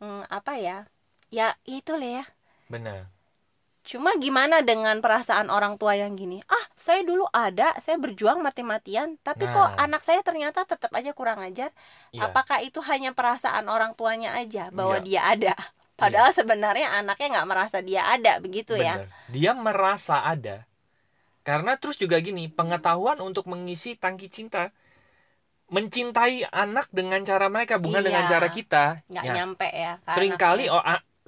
hmm, 0.00 0.22
apa 0.30 0.52
ya 0.66 0.76
ya 1.32 1.44
itu 1.68 1.92
lah 2.00 2.10
ya 2.22 2.24
Benar. 2.70 3.10
Cuma 3.88 4.12
gimana 4.20 4.60
dengan 4.60 5.00
perasaan 5.00 5.48
orang 5.48 5.80
tua 5.80 5.96
yang 5.96 6.12
gini? 6.12 6.44
Ah, 6.44 6.60
saya 6.76 7.00
dulu 7.00 7.24
ada, 7.32 7.72
saya 7.80 7.96
berjuang 7.96 8.44
mati-matian, 8.44 9.16
tapi 9.24 9.48
kok 9.48 9.56
Nah. 9.64 9.80
anak 9.80 10.04
saya 10.04 10.20
ternyata 10.20 10.68
tetap 10.68 10.92
aja 10.92 11.16
kurang 11.16 11.40
ajar. 11.40 11.72
Iya. 12.12 12.28
Apakah 12.28 12.60
itu 12.60 12.84
hanya 12.84 13.16
perasaan 13.16 13.64
orang 13.72 13.96
tuanya 13.96 14.36
aja 14.36 14.68
bahwa 14.68 15.00
Iya. 15.00 15.04
dia 15.08 15.22
ada? 15.24 15.54
padahal 15.98 16.30
sebenarnya 16.30 16.94
anaknya 16.94 17.26
nggak 17.34 17.48
merasa 17.50 17.82
dia 17.82 18.06
ada 18.06 18.38
begitu 18.38 18.78
ya 18.78 19.02
Bener. 19.02 19.10
Dia 19.34 19.50
merasa 19.50 20.22
ada. 20.22 20.62
Karena 21.42 21.74
terus 21.74 21.98
juga 21.98 22.22
gini, 22.22 22.46
pengetahuan 22.46 23.18
untuk 23.18 23.50
mengisi 23.50 23.98
tangki 23.98 24.30
cinta 24.30 24.70
mencintai 25.68 26.46
anak 26.54 26.86
dengan 26.94 27.20
cara 27.26 27.50
mereka 27.50 27.82
bukan 27.82 27.98
Iya. 28.00 28.06
dengan 28.06 28.24
cara 28.30 28.48
kita. 28.48 28.84
nggak 29.10 29.24
Ya, 29.26 29.32
nyampe 29.42 29.68
ya 29.74 29.92
sering 30.14 30.38
kali 30.38 30.70
oh, 30.70 30.78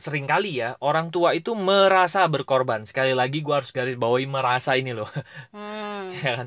sering 0.04 0.26
kali 0.28 0.60
ya 0.62 0.76
orang 0.82 1.12
tua 1.14 1.32
itu 1.38 1.52
merasa 1.54 2.24
berkorban. 2.26 2.84
Sekali 2.88 3.12
lagi 3.14 3.38
gua 3.46 3.60
harus 3.62 3.70
garis 3.76 3.96
bawahi 4.00 4.26
merasa 4.28 4.74
ini 4.80 4.92
loh. 4.96 5.08
Hmm, 5.54 6.14
ya 6.14 6.20
kan? 6.36 6.46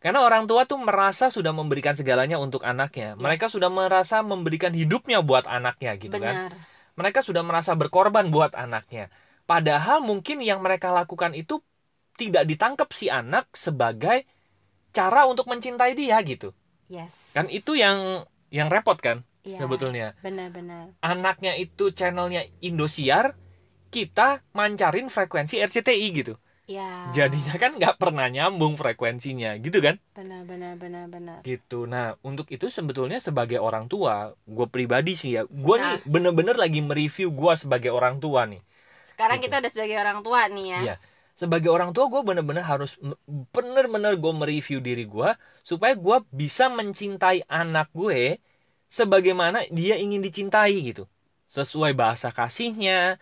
Karena 0.00 0.20
orang 0.24 0.44
tua 0.48 0.64
tuh 0.64 0.80
merasa 0.80 1.28
sudah 1.28 1.52
memberikan 1.52 1.92
segalanya 1.98 2.40
untuk 2.40 2.64
anaknya. 2.64 3.14
Mereka 3.20 3.46
Yes. 3.46 3.54
sudah 3.54 3.68
merasa 3.68 4.24
memberikan 4.24 4.72
hidupnya 4.72 5.20
buat 5.20 5.44
anaknya 5.44 5.92
gitu 6.00 6.16
kan 6.16 6.40
benar 6.40 6.52
mereka 6.98 7.24
sudah 7.24 7.40
merasa 7.40 7.72
berkorban 7.78 8.28
buat 8.28 8.52
anaknya. 8.52 9.08
Padahal 9.48 10.04
mungkin 10.04 10.44
yang 10.44 10.60
mereka 10.60 10.92
lakukan 10.92 11.32
itu 11.32 11.64
tidak 12.20 12.44
ditangkap 12.44 12.88
si 12.92 13.08
anak 13.08 13.48
sebagai 13.56 14.28
cara 14.92 15.24
untuk 15.26 15.48
mencintai 15.48 15.94
dia 15.96 16.20
gitu. 16.26 16.52
yes 16.90 17.32
Kan 17.36 17.46
itu 17.48 17.78
yang 17.78 18.26
yang 18.50 18.68
repot 18.68 18.98
kan 18.98 19.22
Iya, 19.40 19.58
sebetulnya. 19.58 20.06
benar-benar 20.20 20.92
Anaknya 21.00 21.56
itu 21.56 21.88
channelnya 21.90 22.44
Indosiar, 22.60 23.32
kita 23.88 24.44
mancarin 24.52 25.08
frekuensi 25.08 25.58
RCTI 25.58 26.08
gitu. 26.14 26.34
ya 26.70 27.10
Jadinya 27.10 27.54
kan 27.58 27.74
nggak 27.82 27.98
pernah 27.98 28.30
nyambung 28.30 28.78
frekuensinya 28.78 29.58
gitu 29.58 29.82
kan? 29.82 29.98
benar-benar 30.14 30.78
benar-benar 30.78 31.42
gitu 31.42 31.88
nah 31.88 32.14
untuk 32.22 32.46
itu 32.52 32.70
sebetulnya 32.70 33.18
sebagai 33.18 33.58
orang 33.58 33.88
tua 33.90 34.36
gue 34.46 34.66
pribadi 34.70 35.18
sih 35.18 35.34
ya 35.34 35.42
gue 35.48 35.76
Nah. 35.80 35.96
nih 35.98 36.06
bener-bener 36.06 36.54
lagi 36.54 36.78
mereview 36.78 37.32
gue 37.34 37.52
sebagai 37.58 37.90
orang 37.90 38.22
tua 38.22 38.46
nih 38.46 38.62
sekarang 39.08 39.40
Gitu. 39.42 39.50
kita 39.50 39.64
udah 39.64 39.70
sebagai 39.72 39.96
orang 39.98 40.18
tua 40.22 40.40
nih 40.46 40.66
ya 40.68 40.78
Iya. 40.78 40.94
sebagai 41.34 41.70
orang 41.72 41.90
tua 41.90 42.06
gue 42.06 42.22
bener-bener 42.22 42.62
harus 42.62 43.00
bener-bener 43.50 44.14
gue 44.14 44.32
mereview 44.32 44.78
diri 44.78 45.08
gue 45.08 45.30
supaya 45.64 45.96
gue 45.98 46.16
bisa 46.30 46.70
mencintai 46.70 47.48
anak 47.48 47.90
gue 47.90 48.38
sebagaimana 48.90 49.64
dia 49.70 49.96
ingin 50.04 50.20
dicintai 50.26 50.74
gitu. 50.88 51.06
Sesuai 51.50 51.92
bahasa 51.96 52.28
kasihnya 52.34 53.18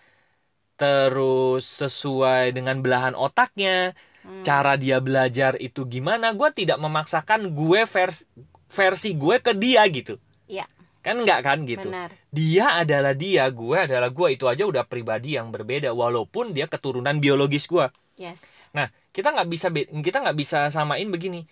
terus 0.79 1.65
sesuai 1.67 2.55
dengan 2.57 2.79
belahan 2.85 3.15
otaknya 3.19 3.95
Hmm, 4.27 4.43
cara 4.43 4.75
dia 4.75 4.99
belajar 4.99 5.55
itu 5.63 5.87
gimana 5.87 6.35
gue 6.35 6.51
tidak 6.51 6.79
memaksakan 6.83 7.55
gue 7.55 7.87
versi 7.87 8.27
versi 8.69 9.11
gue 9.15 9.37
ke 9.41 9.53
dia 9.57 9.83
gitu. 9.89 10.19
Iya. 10.51 10.67
kan 11.07 11.17
nggak 11.25 11.41
kan 11.47 11.59
gitu? 11.65 11.89
Benar. 11.89 12.11
Dia 12.35 12.83
adalah 12.83 13.15
dia 13.15 13.47
gue 13.49 13.79
adalah 13.87 14.11
gue 14.11 14.29
itu 14.35 14.45
aja 14.51 14.67
udah 14.67 14.85
pribadi 14.85 15.39
yang 15.39 15.49
berbeda 15.55 15.95
walaupun 15.95 16.53
dia 16.53 16.67
keturunan 16.69 17.17
biologis 17.23 17.65
gue 17.71 17.87
yes. 18.19 18.67
Nah 18.77 18.91
kita 19.15 19.33
nggak 19.35 19.49
bisa 19.49 19.69
kita 20.07 20.19
nggak 20.25 20.39
bisa 20.39 20.59
samain 20.75 21.09
begini. 21.09 21.47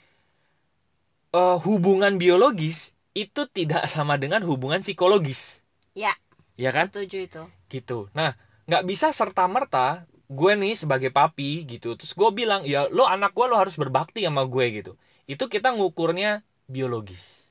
Eh, 1.34 1.56
hubungan 1.66 2.16
biologis 2.18 2.95
itu 3.16 3.48
tidak 3.48 3.88
sama 3.88 4.20
dengan 4.20 4.44
hubungan 4.44 4.84
psikologis. 4.84 5.64
Ya. 5.96 6.12
ya 6.60 6.68
kan? 6.68 6.92
Setuju 6.92 7.18
itu. 7.24 7.42
Gitu. 7.72 8.12
Nah 8.12 8.36
nggak 8.68 8.84
bisa 8.84 9.08
serta 9.16 9.48
merta 9.48 10.04
gue 10.26 10.52
nih 10.58 10.74
sebagai 10.74 11.14
papi 11.14 11.62
gitu 11.70 11.94
terus 11.94 12.10
gue 12.10 12.28
bilang 12.34 12.66
ya 12.66 12.90
lo 12.90 13.06
anak 13.06 13.30
gue 13.30 13.46
lo 13.46 13.54
harus 13.56 13.80
berbakti 13.80 14.28
sama 14.28 14.44
gue 14.44 14.84
gitu. 14.84 14.92
Itu 15.24 15.48
kita 15.48 15.72
ngukurnya 15.72 16.44
biologis. 16.68 17.48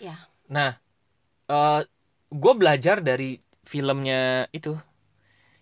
Ya. 0.00 0.16
Nah 0.48 0.80
eh 1.46 1.82
gue 2.32 2.52
belajar 2.56 3.04
dari 3.04 3.44
filmnya 3.68 4.48
itu. 4.56 4.80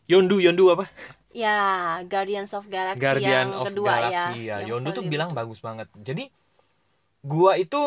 Yondu 0.06 0.38
Yondu 0.38 0.70
apa? 0.70 0.86
Ya 1.34 1.98
Guardians 2.06 2.54
of 2.54 2.70
Galaxy 2.70 3.02
Guardian 3.02 3.50
yang 3.50 3.50
of 3.58 3.66
kedua 3.72 3.88
Galaxy 3.90 4.46
ya, 4.46 4.62
ya 4.62 4.70
Yondu 4.70 4.94
tuh 4.94 5.02
bilang 5.02 5.34
itu. 5.34 5.38
bagus 5.42 5.58
banget. 5.58 5.90
Jadi 5.98 6.30
gue 7.24 7.52
itu 7.58 7.82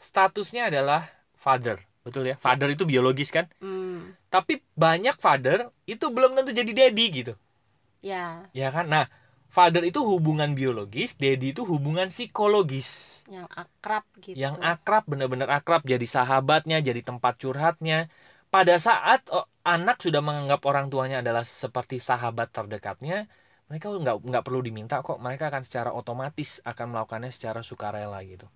statusnya 0.00 0.68
adalah 0.70 1.08
father 1.36 1.80
betul 2.06 2.22
ya 2.26 2.36
father 2.38 2.68
itu 2.70 2.84
biologis 2.86 3.30
kan 3.34 3.46
Hmm, 3.58 4.14
tapi 4.30 4.60
banyak 4.76 5.16
father 5.18 5.70
itu 5.88 6.06
belum 6.12 6.36
tentu 6.36 6.52
jadi 6.52 6.72
daddy 6.72 7.06
gitu 7.24 7.32
ya 8.02 8.48
Ya 8.56 8.72
kan? 8.72 8.88
Nah, 8.88 9.04
father 9.52 9.84
itu 9.84 10.00
hubungan 10.00 10.56
biologis, 10.56 11.20
daddy 11.20 11.52
itu 11.52 11.62
hubungan 11.68 12.08
psikologis. 12.08 12.88
yang 13.26 13.50
akrab 13.50 14.06
gitu 14.22 14.38
Yang 14.38 14.54
akrab, 14.62 15.02
benar-benar 15.10 15.50
akrab, 15.50 15.82
jadi 15.82 16.06
sahabatnya, 16.06 16.78
jadi 16.78 17.02
tempat 17.02 17.34
curhatnya. 17.42 18.06
Pada 18.54 18.78
saat 18.78 19.26
oh, 19.34 19.44
anak 19.66 19.98
sudah 20.00 20.22
menganggap 20.22 20.62
orang 20.70 20.86
tuanya 20.88 21.20
adalah 21.20 21.42
seperti 21.42 21.98
sahabat 21.98 22.48
terdekatnya, 22.54 23.26
mereka 23.66 23.90
nggak 23.90 24.16
nggak 24.22 24.44
perlu 24.46 24.60
diminta 24.62 25.02
kok. 25.02 25.18
Mereka 25.18 25.50
akan 25.50 25.62
secara 25.66 25.90
otomatis 25.90 26.62
akan 26.62 26.86
melakukannya 26.94 27.30
secara 27.34 27.60
sukarela 27.66 28.22
gitu. 28.22 28.46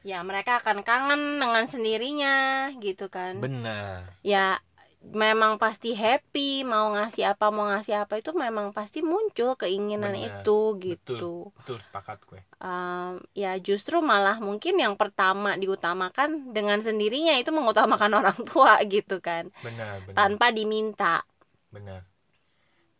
Ya 0.00 0.24
mereka 0.24 0.60
akan 0.64 0.80
kangen 0.80 1.42
dengan 1.42 1.64
sendirinya 1.68 2.34
gitu 2.80 3.12
kan 3.12 3.36
Benar. 3.36 4.16
ya 4.24 4.56
memang 5.00 5.56
pasti 5.56 5.96
happy 5.96 6.60
mau 6.60 6.92
ngasih 6.92 7.32
apa 7.32 7.48
mau 7.48 7.64
ngasih 7.72 8.04
apa 8.04 8.20
itu 8.20 8.36
memang 8.36 8.76
pasti 8.76 9.00
muncul 9.00 9.56
keinginan 9.56 10.12
Benar, 10.12 10.44
itu 10.44 10.76
gitu 10.76 11.48
Betul, 11.56 11.80
sepakat 11.80 12.20
gue. 12.28 12.40
Em, 12.60 13.16
ya 13.32 13.56
justru 13.56 14.04
malah 14.04 14.36
mungkin 14.44 14.76
yang 14.76 15.00
pertama 15.00 15.56
diutamakan 15.56 16.52
dengan 16.52 16.84
sendirinya 16.84 17.32
itu 17.40 17.48
mengutamakan 17.48 18.12
orang 18.20 18.38
tua 18.44 18.76
gitu 18.84 19.24
kan 19.24 19.48
Benar, 19.64 20.04
benar. 20.04 20.16
tanpa 20.16 20.52
diminta 20.52 21.24
benar. 21.72 22.04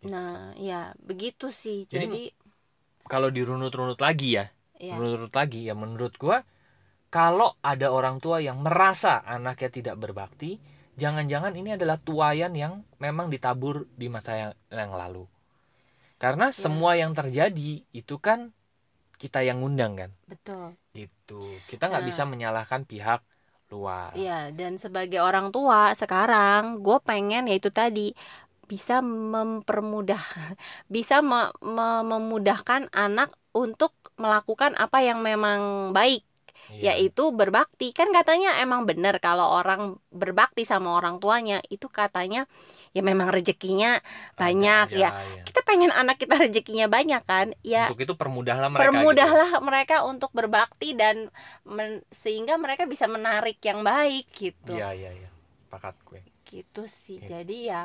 nah 0.01 0.57
ya 0.57 0.97
begitu 1.05 1.53
sih 1.53 1.85
Jadi, 1.85 2.09
jadi, 2.09 2.23
Kalau 3.11 3.29
dirunut-runut 3.29 4.01
lagi 4.01 4.41
ya, 4.41 4.49
ya 4.81 4.97
menurut 4.97 5.33
lagi 5.37 5.69
ya 5.69 5.77
menurut 5.77 6.17
gua 6.17 6.41
kalau 7.11 7.51
ada 7.73 7.89
orang 7.99 8.17
tua 8.25 8.39
yang 8.49 8.59
merasa 8.67 9.23
anaknya 9.37 9.71
tidak 9.79 9.97
berbakti 10.03 10.51
jangan-jangan 11.03 11.55
ini 11.61 11.71
adalah 11.79 11.97
tuayan 11.99 12.53
yang 12.63 12.75
memang 13.05 13.27
ditabur 13.35 13.89
di 14.01 14.07
masa 14.15 14.33
yang, 14.43 14.53
yang 14.71 14.93
lalu. 14.95 15.25
Karena 16.23 16.53
semua 16.53 16.93
yang 17.01 17.13
terjadi 17.17 17.71
itu 17.91 18.17
kan 18.21 18.53
kita 19.23 19.41
yang 19.49 19.63
ngundang 19.63 19.95
kan? 20.01 20.11
Betul. 20.29 20.77
Itu 20.95 21.41
kita 21.71 21.85
nggak 21.91 22.05
Nah. 22.05 22.11
bisa 22.11 22.23
menyalahkan 22.29 22.83
pihak 22.87 23.21
luar. 23.73 24.13
Iya, 24.19 24.51
dan 24.59 24.73
sebagai 24.85 25.21
orang 25.23 25.47
tua 25.55 25.95
sekarang 25.95 26.83
gue 26.85 26.99
pengen 27.09 27.43
yaitu 27.51 27.71
tadi 27.71 28.01
bisa 28.71 28.95
mempermudah, 29.35 30.19
bisa 30.95 31.15
me- 31.31 31.53
me- 31.77 32.05
memudahkan 32.13 32.83
anak 32.95 33.31
untuk 33.55 33.93
melakukan 34.23 34.73
apa 34.85 34.99
yang 35.09 35.19
memang 35.29 35.61
baik, 35.97 36.23
Iya. 36.71 36.95
yaitu 36.95 37.29
berbakti. 37.31 37.91
Kan 37.91 38.11
katanya 38.11 38.59
emang 38.59 38.85
benar 38.85 39.19
kalau 39.19 39.51
orang 39.51 39.99
berbakti 40.09 40.63
sama 40.63 40.95
orang 40.95 41.19
tuanya 41.19 41.59
itu 41.67 41.87
katanya 41.87 42.47
ya 42.91 43.01
memang 43.01 43.29
rezekinya 43.29 43.99
banyak 44.35 44.87
ya. 44.93 45.11
aja, 45.11 45.23
ya. 45.31 45.43
Kita 45.43 45.61
pengen 45.63 45.91
anak 45.91 46.17
kita 46.17 46.39
rezekinya 46.39 46.87
banyak 46.87 47.23
kan? 47.23 47.53
Ya 47.61 47.87
untuk 47.87 48.01
itu 48.01 48.15
permudahlah 48.15 48.69
mereka 48.69 48.81
gitu. 48.81 48.93
permudahlah 48.93 49.51
mereka 49.61 49.97
untuk 50.03 50.31
berbakti 50.31 50.89
dan 50.93 51.29
men- 51.63 52.07
sehingga 52.09 52.55
mereka 52.55 52.85
bisa 52.85 53.05
menarik 53.05 53.59
yang 53.61 53.81
baik 53.81 54.31
gitu 54.31 54.73
iya 54.73 54.91
iya 54.91 55.11
iya 55.13 55.29
pakat 55.67 55.95
gue 56.03 56.23
gitu 56.45 56.83
sih 56.85 57.19
Gitu. 57.19 57.31
jadi 57.31 57.57
ya 57.65 57.85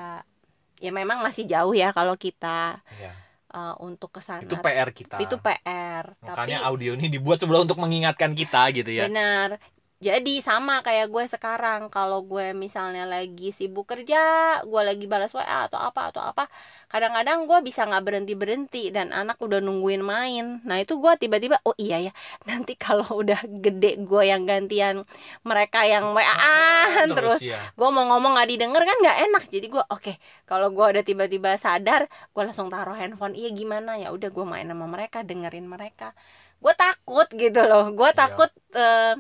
ya 0.78 0.92
memang 0.92 1.22
masih 1.22 1.46
jauh 1.46 1.72
ya 1.72 1.90
kalau 1.90 2.14
kita 2.14 2.82
Iya. 2.92 3.14
Uh, 3.56 3.76
untuk 3.80 4.12
ke 4.12 4.20
sana 4.20 4.44
itu 4.44 4.60
PR 4.60 4.92
kita. 4.92 5.18
Itu 5.24 5.40
PR 5.40 6.14
tapi 6.20 6.28
makanya 6.28 6.68
audio 6.68 6.92
ini 7.00 7.08
dibuat 7.08 7.40
sebelum 7.40 7.64
untuk 7.64 7.80
mengingatkan 7.80 8.36
kita 8.36 8.70
gitu 8.76 8.92
ya. 8.92 9.08
Benar 9.08 9.58
jadi 10.06 10.34
sama 10.48 10.86
kayak 10.86 11.08
gue 11.14 11.26
sekarang. 11.34 11.82
Kalau 11.90 12.20
gue 12.32 12.54
misalnya 12.54 13.04
lagi 13.14 13.50
sibuk 13.50 13.86
kerja 13.92 14.22
gue 14.62 14.82
lagi 14.90 15.06
balas 15.12 15.34
WA 15.34 15.66
atau 15.68 15.80
apa 15.82 16.02
atau 16.14 16.22
apa 16.22 16.44
kadang-kadang 16.86 17.50
gue 17.50 17.60
bisa 17.68 17.82
nggak 17.90 18.04
berhenti 18.08 18.34
berhenti 18.42 18.84
dan 18.94 19.10
anak 19.10 19.38
udah 19.42 19.60
nungguin 19.66 20.04
main. 20.06 20.46
Nah 20.70 20.78
itu 20.78 20.94
gue 21.04 21.14
tiba-tiba 21.18 21.58
oh 21.66 21.74
iya 21.82 21.98
ya 22.08 22.12
nanti 22.46 22.74
kalau 22.78 23.04
udah 23.22 23.40
gede 23.66 23.98
gue 24.10 24.24
yang 24.32 24.46
gantian 24.46 24.96
mereka 25.42 25.80
yang 25.90 26.14
WA-an 26.14 27.08
terus 27.18 27.42
ya. 27.42 27.58
gue 27.74 27.90
mau 27.90 28.06
ngomong 28.10 28.38
nggak 28.38 28.50
didengar 28.54 28.82
kan 28.86 28.98
nggak 29.02 29.18
enak. 29.32 29.44
Jadi 29.50 29.66
gue 29.74 29.84
oke 29.90 30.14
kalau 30.46 30.70
gue 30.70 30.86
udah 30.94 31.04
tiba-tiba 31.04 31.58
sadar 31.58 32.06
gue 32.06 32.42
langsung 32.46 32.70
taruh 32.70 32.96
handphone. 32.96 33.34
Iya 33.34 33.50
gimana? 33.52 33.98
Ya 33.98 34.14
udah 34.14 34.30
gue 34.30 34.46
main 34.46 34.70
sama 34.70 34.86
mereka 34.86 35.26
dengerin 35.26 35.66
mereka. 35.66 36.14
Gue 36.62 36.74
takut 36.78 37.28
gitu 37.34 37.62
loh. 37.66 37.92
Gue 37.94 38.10
Iya. 38.16 38.18
takut 38.18 38.52
eh, 38.74 39.14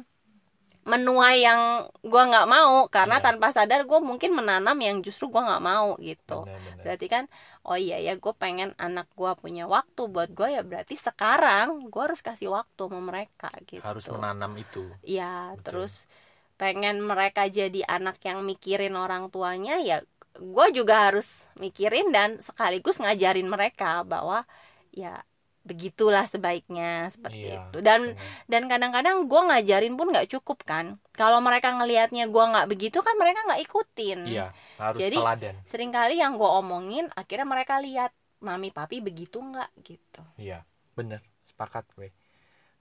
menuai 0.85 1.41
yang 1.41 1.61
gue 2.05 2.23
nggak 2.29 2.45
mau 2.45 2.85
karena 2.87 3.17
Iya. 3.17 3.25
tanpa 3.25 3.49
sadar 3.49 3.89
gue 3.89 3.99
mungkin 3.99 4.37
menanam 4.37 4.77
yang 4.77 5.01
justru 5.01 5.33
gue 5.33 5.41
nggak 5.41 5.63
mau 5.65 5.97
gitu 5.97 6.45
Benar-benar. 6.45 6.81
berarti 6.85 7.07
kan 7.09 7.23
oh 7.65 7.73
iya 7.73 7.97
ya 7.97 8.13
gue 8.15 8.33
pengen 8.37 8.77
anak 8.77 9.09
gue 9.17 9.31
punya 9.41 9.65
waktu 9.65 10.05
buat 10.05 10.29
gue 10.29 10.53
ya 10.53 10.61
berarti 10.61 10.93
sekarang 10.93 11.89
gue 11.89 12.01
harus 12.05 12.21
kasih 12.21 12.53
waktu 12.53 12.81
sama 12.85 13.01
mereka 13.01 13.49
gitu 13.65 13.81
harus 13.81 14.05
menanam 14.07 14.53
itu 14.55 14.85
Iya, 15.01 15.57
Betul. 15.57 15.65
terus 15.89 15.93
pengen 16.55 17.01
mereka 17.01 17.49
jadi 17.49 17.81
anak 17.83 18.21
yang 18.21 18.45
mikirin 18.45 18.93
orang 18.93 19.33
tuanya 19.33 19.81
ya 19.81 20.05
gue 20.37 20.67
juga 20.69 21.09
harus 21.09 21.49
mikirin 21.57 22.13
dan 22.13 22.37
sekaligus 22.39 23.01
ngajarin 23.01 23.49
mereka 23.49 24.05
bahwa 24.05 24.45
ya 24.93 25.25
begitulah 25.65 26.29
sebaiknya 26.29 27.09
seperti 27.09 27.49
Iya, 27.49 27.73
itu. 27.73 27.77
Dan 27.81 28.13
benar. 28.13 28.45
dan 28.45 28.63
kadang-kadang 28.69 29.15
gue 29.25 29.41
ngajarin 29.49 29.93
pun 29.97 30.07
nggak 30.13 30.29
cukup 30.37 30.61
kan. 30.61 31.01
Kalau 31.17 31.41
mereka 31.41 31.73
ngelihatnya 31.73 32.29
gue 32.29 32.43
nggak 32.53 32.69
begitu 32.69 33.01
kan 33.01 33.17
mereka 33.17 33.41
nggak 33.49 33.61
ikutin. 33.65 34.19
Iya 34.29 34.47
harus 34.77 34.99
Jadi, 35.01 35.17
teladan. 35.17 35.55
sering 35.65 35.89
kali 35.89 36.21
yang 36.21 36.37
gue 36.37 36.45
omongin 36.45 37.09
akhirnya 37.17 37.49
mereka 37.49 37.81
lihat 37.81 38.13
mami 38.45 38.69
papi 38.69 39.01
begitu 39.01 39.41
nggak? 39.41 39.73
Gitu. 39.81 40.21
Iya, 40.37 40.61
bener, 40.93 41.25
sepakat 41.49 41.89
gue. 41.97 42.13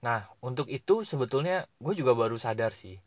Nah, 0.05 0.29
untuk 0.45 0.69
itu 0.69 1.01
sebetulnya 1.01 1.65
gue 1.81 1.93
juga 1.97 2.13
baru 2.13 2.37
sadar 2.37 2.69
sih 2.69 3.01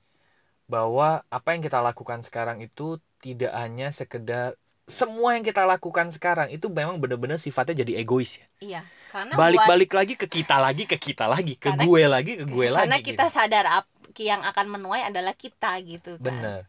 bahwa 0.69 1.23
apa 1.31 1.49
yang 1.57 1.63
kita 1.65 1.81
lakukan 1.81 2.21
sekarang 2.27 2.61
itu 2.61 2.99
tidak 3.25 3.55
hanya 3.57 3.89
sekedar 3.95 4.59
semua 4.89 5.37
yang 5.37 5.45
kita 5.45 5.63
lakukan 5.63 6.09
sekarang 6.09 6.49
itu 6.49 6.67
memang 6.67 6.97
benar-benar 6.97 7.37
sifatnya 7.37 7.85
jadi 7.85 8.01
egois 8.01 8.41
ya. 8.41 8.47
iya 8.59 8.81
karena 9.09 9.33
buat- 9.33 9.41
Balik-balik 9.41 9.91
lagi 9.93 10.15
ke 10.15 10.25
kita 10.27 10.57
lagi, 10.57 10.85
ke 10.85 10.97
kita 10.97 11.25
lagi, 11.25 11.55
ke 11.55 11.69
Karena- 11.71 11.85
gue 11.85 12.03
lagi, 12.05 12.33
ke 12.35 12.45
gue 12.45 12.67
lagi. 12.67 12.83
karena 12.83 12.99
kita 12.99 13.25
gitu. 13.25 13.37
sadar 13.37 13.65
ap- 13.69 13.97
yang 14.17 14.41
akan 14.43 14.67
menuai 14.71 15.05
adalah 15.05 15.33
kita 15.33 15.77
gitu 15.81 16.17
kan 16.17 16.25
Bener. 16.27 16.61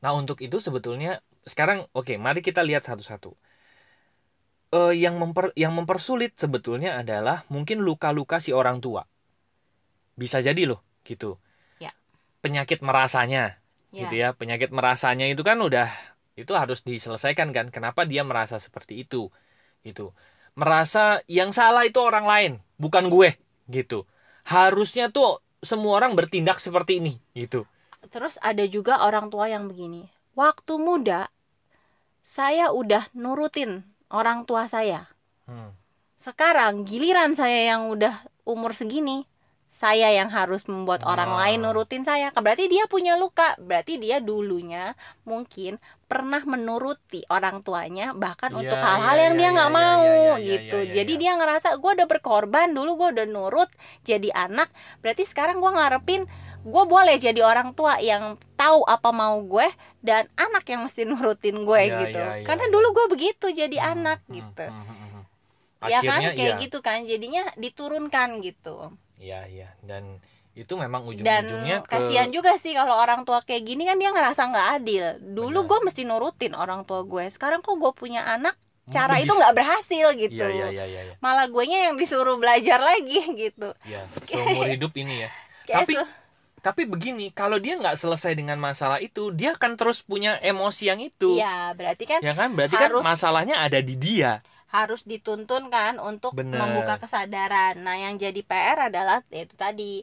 Nah, 0.00 0.12
untuk 0.12 0.40
itu 0.40 0.58
sebetulnya 0.58 1.20
sekarang 1.44 1.84
oke, 1.92 2.16
mari 2.16 2.40
kita 2.40 2.60
lihat 2.60 2.82
satu-satu. 2.82 3.32
Eh 4.68 4.92
yang 4.98 5.16
memper 5.16 5.54
yang 5.54 5.70
mempersulit 5.70 6.34
sebetulnya 6.34 6.98
adalah 6.98 7.46
mungkin 7.46 7.80
luka-luka 7.80 8.40
si 8.40 8.50
orang 8.50 8.80
tua. 8.80 9.06
Bisa 10.14 10.40
jadi 10.40 10.66
loh, 10.66 10.82
gitu. 11.02 11.38
Ya. 11.78 11.94
Penyakit 12.42 12.82
merasanya, 12.82 13.60
Ya. 13.88 14.04
gitu 14.04 14.14
ya. 14.16 14.28
Penyakit 14.32 14.68
merasanya 14.68 15.28
itu 15.28 15.40
kan 15.40 15.60
udah 15.60 15.88
itu 16.36 16.52
harus 16.52 16.84
diselesaikan 16.84 17.50
kan. 17.50 17.72
Kenapa 17.72 18.04
dia 18.04 18.22
merasa 18.22 18.60
seperti 18.60 19.02
itu? 19.02 19.32
Gitu. 19.80 20.12
Merasa 20.56 21.24
yang 21.26 21.50
salah 21.50 21.84
itu 21.84 22.00
orang 22.00 22.24
lain, 22.28 22.52
bukan 22.80 23.08
gue, 23.08 23.36
gitu. 23.68 24.04
Harusnya 24.44 25.12
tuh 25.12 25.40
semua 25.64 26.00
orang 26.00 26.16
bertindak 26.16 26.60
seperti 26.60 27.00
ini, 27.00 27.20
gitu. 27.32 27.64
Terus 28.08 28.40
ada 28.40 28.62
juga 28.68 29.02
orang 29.04 29.28
tua 29.32 29.50
yang 29.50 29.68
begini. 29.68 30.08
Waktu 30.36 30.76
muda 30.80 31.28
saya 32.24 32.72
udah 32.72 33.08
nurutin 33.16 33.84
orang 34.12 34.44
tua 34.44 34.68
saya. 34.68 35.08
Hmm. 35.48 35.72
Sekarang 36.16 36.88
giliran 36.88 37.36
saya 37.36 37.76
yang 37.76 37.92
udah 37.92 38.24
umur 38.48 38.72
segini, 38.72 39.28
saya 39.76 40.08
yang 40.08 40.32
harus 40.32 40.64
membuat 40.72 41.04
orang 41.04 41.36
Nah. 41.36 41.38
lain 41.44 41.60
nurutin 41.60 42.00
saya. 42.00 42.32
Berarti 42.32 42.64
dia 42.64 42.88
punya 42.88 43.12
luka. 43.20 43.52
Berarti 43.60 44.00
dia 44.00 44.24
dulunya 44.24 44.96
mungkin 45.28 45.76
pernah 46.08 46.40
menuruti 46.40 47.28
orang 47.28 47.60
tuanya 47.60 48.16
bahkan 48.16 48.54
Iya, 48.54 48.58
untuk 48.62 48.78
hal-hal 48.78 49.16
yang 49.20 49.34
iya, 49.36 49.40
dia 49.42 49.48
nggak 49.52 49.70
iya, 49.70 49.76
mau 49.76 50.06
iya, 50.06 50.32
iya, 50.40 50.44
gitu. 50.48 50.78
iya, 50.80 50.86
iya, 50.88 50.94
Jadi 51.02 51.12
iya. 51.12 51.20
dia 51.20 51.32
ngerasa 51.36 51.68
gue 51.76 51.90
udah 51.92 52.08
berkorban 52.08 52.68
dulu 52.72 52.90
gue 52.96 53.08
udah 53.20 53.26
nurut 53.28 53.68
jadi 54.00 54.28
anak. 54.32 54.72
Berarti 55.04 55.28
sekarang 55.28 55.60
gue 55.60 55.68
ngarepin 55.68 56.24
gue 56.66 56.84
boleh 56.88 57.14
jadi 57.20 57.40
orang 57.44 57.76
tua 57.76 58.00
yang 58.00 58.34
tahu 58.56 58.82
apa 58.88 59.12
mau 59.12 59.38
gue 59.44 59.68
dan 60.00 60.24
anak 60.34 60.64
yang 60.66 60.82
mesti 60.82 61.04
nurutin 61.10 61.68
gue 61.68 61.80
Iya, 61.84 61.98
gitu. 62.08 62.16
iya, 62.18 62.40
iya, 62.40 62.46
Karena 62.48 62.64
dulu 62.72 62.96
gue 62.96 63.06
begitu 63.12 63.52
jadi 63.52 63.76
Hmm, 63.76 63.92
anak 63.92 64.18
hmm, 64.24 64.32
gitu. 64.32 64.66
hmm, 64.66 64.80
hmm, 64.80 64.96
hmm. 64.96 65.05
Ya 65.84 66.00
kan 66.00 66.18
Akhirnya 66.18 66.30
kayak 66.32 66.54
iya. 66.54 66.62
gitu 66.62 66.78
kan 66.80 67.04
jadinya 67.04 67.44
diturunkan 67.54 68.28
gitu 68.40 68.94
Iya, 69.16 69.48
iya. 69.48 69.68
Dan 69.80 70.20
itu 70.52 70.72
memang 70.72 71.04
dan 71.20 71.44
ujung-ujungnya 71.44 71.84
ke 71.84 71.88
kasihan 71.90 72.28
juga 72.28 72.56
sih 72.56 72.72
kalau 72.72 72.96
orang 72.96 73.24
tua 73.24 73.40
kayak 73.40 73.60
gini 73.62 73.84
kan 73.84 73.96
dia 73.96 74.08
ngerasa 74.08 74.40
nggak 74.46 74.68
adil 74.74 75.04
dulu 75.20 75.68
gue 75.68 75.78
mesti 75.84 76.08
nurutin 76.08 76.52
orang 76.52 76.80
tua 76.82 77.04
gue 77.04 77.28
sekarang 77.28 77.60
kok 77.60 77.76
gue 77.76 77.92
punya 77.92 78.24
anak 78.24 78.56
cara 78.94 79.20
itu 79.20 79.28
nggak 79.28 79.52
berhasil 79.52 80.16
gitu 80.16 80.40
Iya, 80.40 80.48
iya, 80.48 80.68
iya, 80.72 80.84
iya, 80.86 81.00
iya. 81.12 81.14
malah 81.20 81.44
gue 81.44 81.60
yang 81.60 81.92
disuruh 81.94 82.40
belajar 82.40 82.80
lagi 82.80 83.20
gitu 83.44 83.68
Iya, 83.84 84.00
seumur 84.32 84.64
hidup 84.66 84.92
ini 84.96 85.24
ya. 85.24 85.30
Kayak 85.64 85.76
Tapi- 85.84 86.24
Tapi 86.56 86.82
begini, 86.82 87.30
kalau 87.30 87.62
dia 87.62 87.78
nggak 87.78 87.94
selesai 87.94 88.34
dengan 88.34 88.58
masalah 88.58 88.98
itu, 88.98 89.30
dia 89.30 89.54
akan 89.54 89.78
terus 89.78 90.02
punya 90.02 90.34
emosi 90.42 90.90
yang 90.90 90.98
itu. 90.98 91.38
iya 91.38 91.70
berarti 91.70 92.10
kan 92.10 92.18
Ya 92.18 92.34
kan? 92.34 92.58
Berarti 92.58 92.74
Harus- 92.74 93.06
kan 93.06 93.14
masalahnya 93.14 93.62
ada 93.62 93.78
di 93.78 93.94
dia. 93.94 94.42
Harus 94.74 95.02
dituntun 95.06 95.70
kan 95.70 95.98
untuk 96.02 96.34
Bener. 96.34 96.58
membuka 96.58 96.98
kesadaran. 97.02 97.78
Nah, 97.86 97.96
yang 97.96 98.14
jadi 98.18 98.40
PR 98.42 98.78
adalah 98.90 99.22
ya 99.30 99.46
itu 99.46 99.54
tadi 99.54 100.02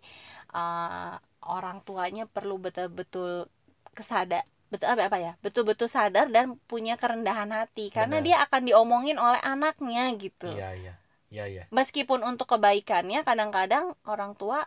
eh, 0.56 1.14
orang 1.44 1.78
tuanya 1.88 2.24
perlu 2.30 2.56
betul-betul 2.62 3.48
kesadar 3.94 4.44
betul 4.74 4.90
apa 4.90 5.06
apa 5.06 5.18
ya 5.22 5.32
betul-betul 5.46 5.86
sadar 5.86 6.34
dan 6.34 6.58
punya 6.66 6.98
kerendahan 6.98 7.46
hati 7.54 7.94
karena 7.94 8.18
Bener. 8.18 8.26
dia 8.26 8.38
akan 8.50 8.62
diomongin 8.66 9.22
oleh 9.22 9.38
anaknya 9.46 10.10
gitu 10.18 10.50
Iya, 10.50 10.70
iya. 10.74 10.94
Iya, 11.30 11.46
iya. 11.50 11.64
meskipun 11.70 12.22
untuk 12.26 12.46
kebaikannya 12.50 13.22
kadang-kadang 13.22 13.94
orang 14.06 14.34
tua 14.34 14.66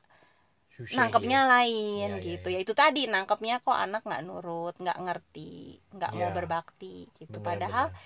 Susah, 0.76 0.94
nangkepnya 0.98 1.40
iya. 1.42 1.50
lain 1.52 2.08
Iya, 2.12 2.18
iya, 2.20 2.26
gitu 2.36 2.48
iya. 2.52 2.56
ya 2.60 2.64
itu 2.64 2.72
tadi 2.76 3.00
nangkepnya 3.08 3.54
kok 3.64 3.74
anak 3.84 4.02
nggak 4.06 4.22
nurut 4.28 4.74
nggak 4.78 4.98
ngerti 5.04 5.80
nggak 5.96 6.12
mau 6.14 6.28
Iya. 6.28 6.36
berbakti 6.36 7.08
gitu 7.18 7.38
Benar, 7.40 7.46
padahal 7.48 7.86
benar. 7.90 8.00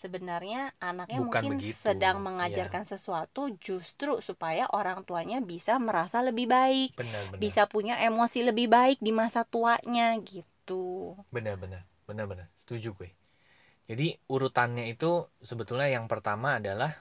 Sebenarnya 0.00 0.72
anaknya 0.80 1.20
Bukan 1.20 1.42
mungkin 1.44 1.60
begitu, 1.60 1.76
sedang 1.76 2.16
iya. 2.20 2.24
mengajarkan 2.24 2.88
sesuatu 2.88 3.52
justru 3.60 4.24
supaya 4.24 4.64
orang 4.72 5.04
tuanya 5.04 5.44
bisa 5.44 5.76
merasa 5.76 6.24
lebih 6.24 6.48
baik, 6.48 6.96
benar, 6.96 7.28
benar. 7.28 7.40
bisa 7.44 7.68
punya 7.68 8.00
emosi 8.00 8.40
lebih 8.48 8.72
baik 8.72 8.98
di 9.04 9.12
masa 9.12 9.44
tuanya 9.44 10.16
gitu. 10.24 11.12
Benar, 11.28 11.60
benar. 11.60 11.84
Benar, 12.08 12.26
benar. 12.26 12.46
Setuju 12.64 12.96
gue. 12.96 13.10
Jadi 13.90 14.16
urutannya 14.30 14.88
itu 14.88 15.28
sebetulnya 15.42 15.90
yang 15.90 16.06
pertama 16.08 16.58
adalah 16.62 16.94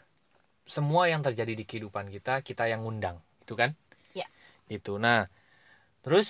semua 0.70 1.10
yang 1.10 1.26
terjadi 1.26 1.58
di 1.58 1.66
kehidupan 1.66 2.14
kita, 2.14 2.46
kita 2.46 2.70
yang 2.70 2.86
ngundang. 2.86 3.18
Itu 3.42 3.58
kan? 3.58 3.74
Ya. 4.14 4.30
Itu. 4.70 5.02
Nah, 5.02 5.26
terus 6.06 6.30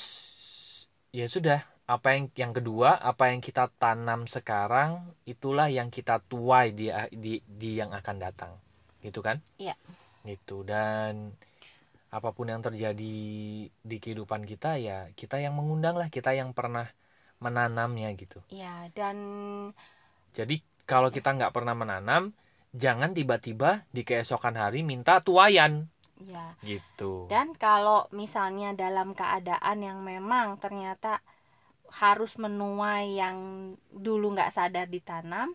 ya 1.12 1.26
sudah 1.28 1.66
apa 1.90 2.14
yang 2.14 2.30
yang 2.38 2.54
kedua 2.54 3.02
apa 3.02 3.34
yang 3.34 3.42
kita 3.42 3.66
tanam 3.82 4.30
sekarang 4.30 5.10
itulah 5.26 5.74
yang 5.74 5.90
kita 5.90 6.22
tuai 6.22 6.70
di 6.70 6.94
di, 7.10 7.42
di 7.42 7.82
yang 7.82 7.90
akan 7.98 8.16
datang. 8.22 8.54
Gitu 9.02 9.26
kan? 9.26 9.42
Iya. 9.58 9.74
gitu. 10.22 10.62
Dan 10.62 11.34
apa 12.14 12.30
pun 12.30 12.50
yang 12.50 12.62
terjadi 12.62 13.18
di 13.70 13.98
kehidupan 14.02 14.46
kita 14.46 14.78
ya 14.82 15.10
kita 15.14 15.42
yang 15.42 15.54
mengundang 15.58 15.98
lah 15.98 16.10
kita 16.14 16.38
yang 16.38 16.54
pernah 16.54 16.86
menanamnya 17.42 18.14
gitu. 18.14 18.38
Ya 18.54 18.86
dan 18.94 19.18
jadi 20.38 20.62
kalau 20.86 21.10
kita 21.10 21.34
nggak 21.34 21.54
pernah 21.54 21.74
menanam 21.74 22.38
jangan 22.78 23.18
tiba-tiba 23.18 23.90
di 23.90 24.06
keesokan 24.06 24.58
hari 24.58 24.86
minta 24.86 25.22
tuayan 25.26 25.90
ya 26.22 26.54
gitu. 26.62 27.26
Dan 27.32 27.58
kalau 27.58 28.06
misalnya 28.14 28.78
dalam 28.78 29.18
keadaan 29.18 29.78
yang 29.82 30.02
memang 30.06 30.58
ternyata 30.62 31.22
harus 31.92 32.38
menuai 32.38 33.18
yang 33.18 33.38
dulu 33.90 34.34
nggak 34.36 34.54
sadar 34.54 34.88
ditanam, 34.90 35.54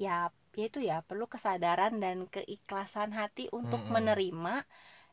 ya 0.00 0.30
ya 0.52 0.64
itu 0.68 0.80
ya 0.84 1.00
perlu 1.08 1.26
kesadaran 1.30 1.96
dan 2.04 2.28
keikhlasan 2.28 3.10
hati 3.16 3.48
untuk 3.52 3.80
Mm-mm. 3.88 3.94
menerima. 3.94 4.56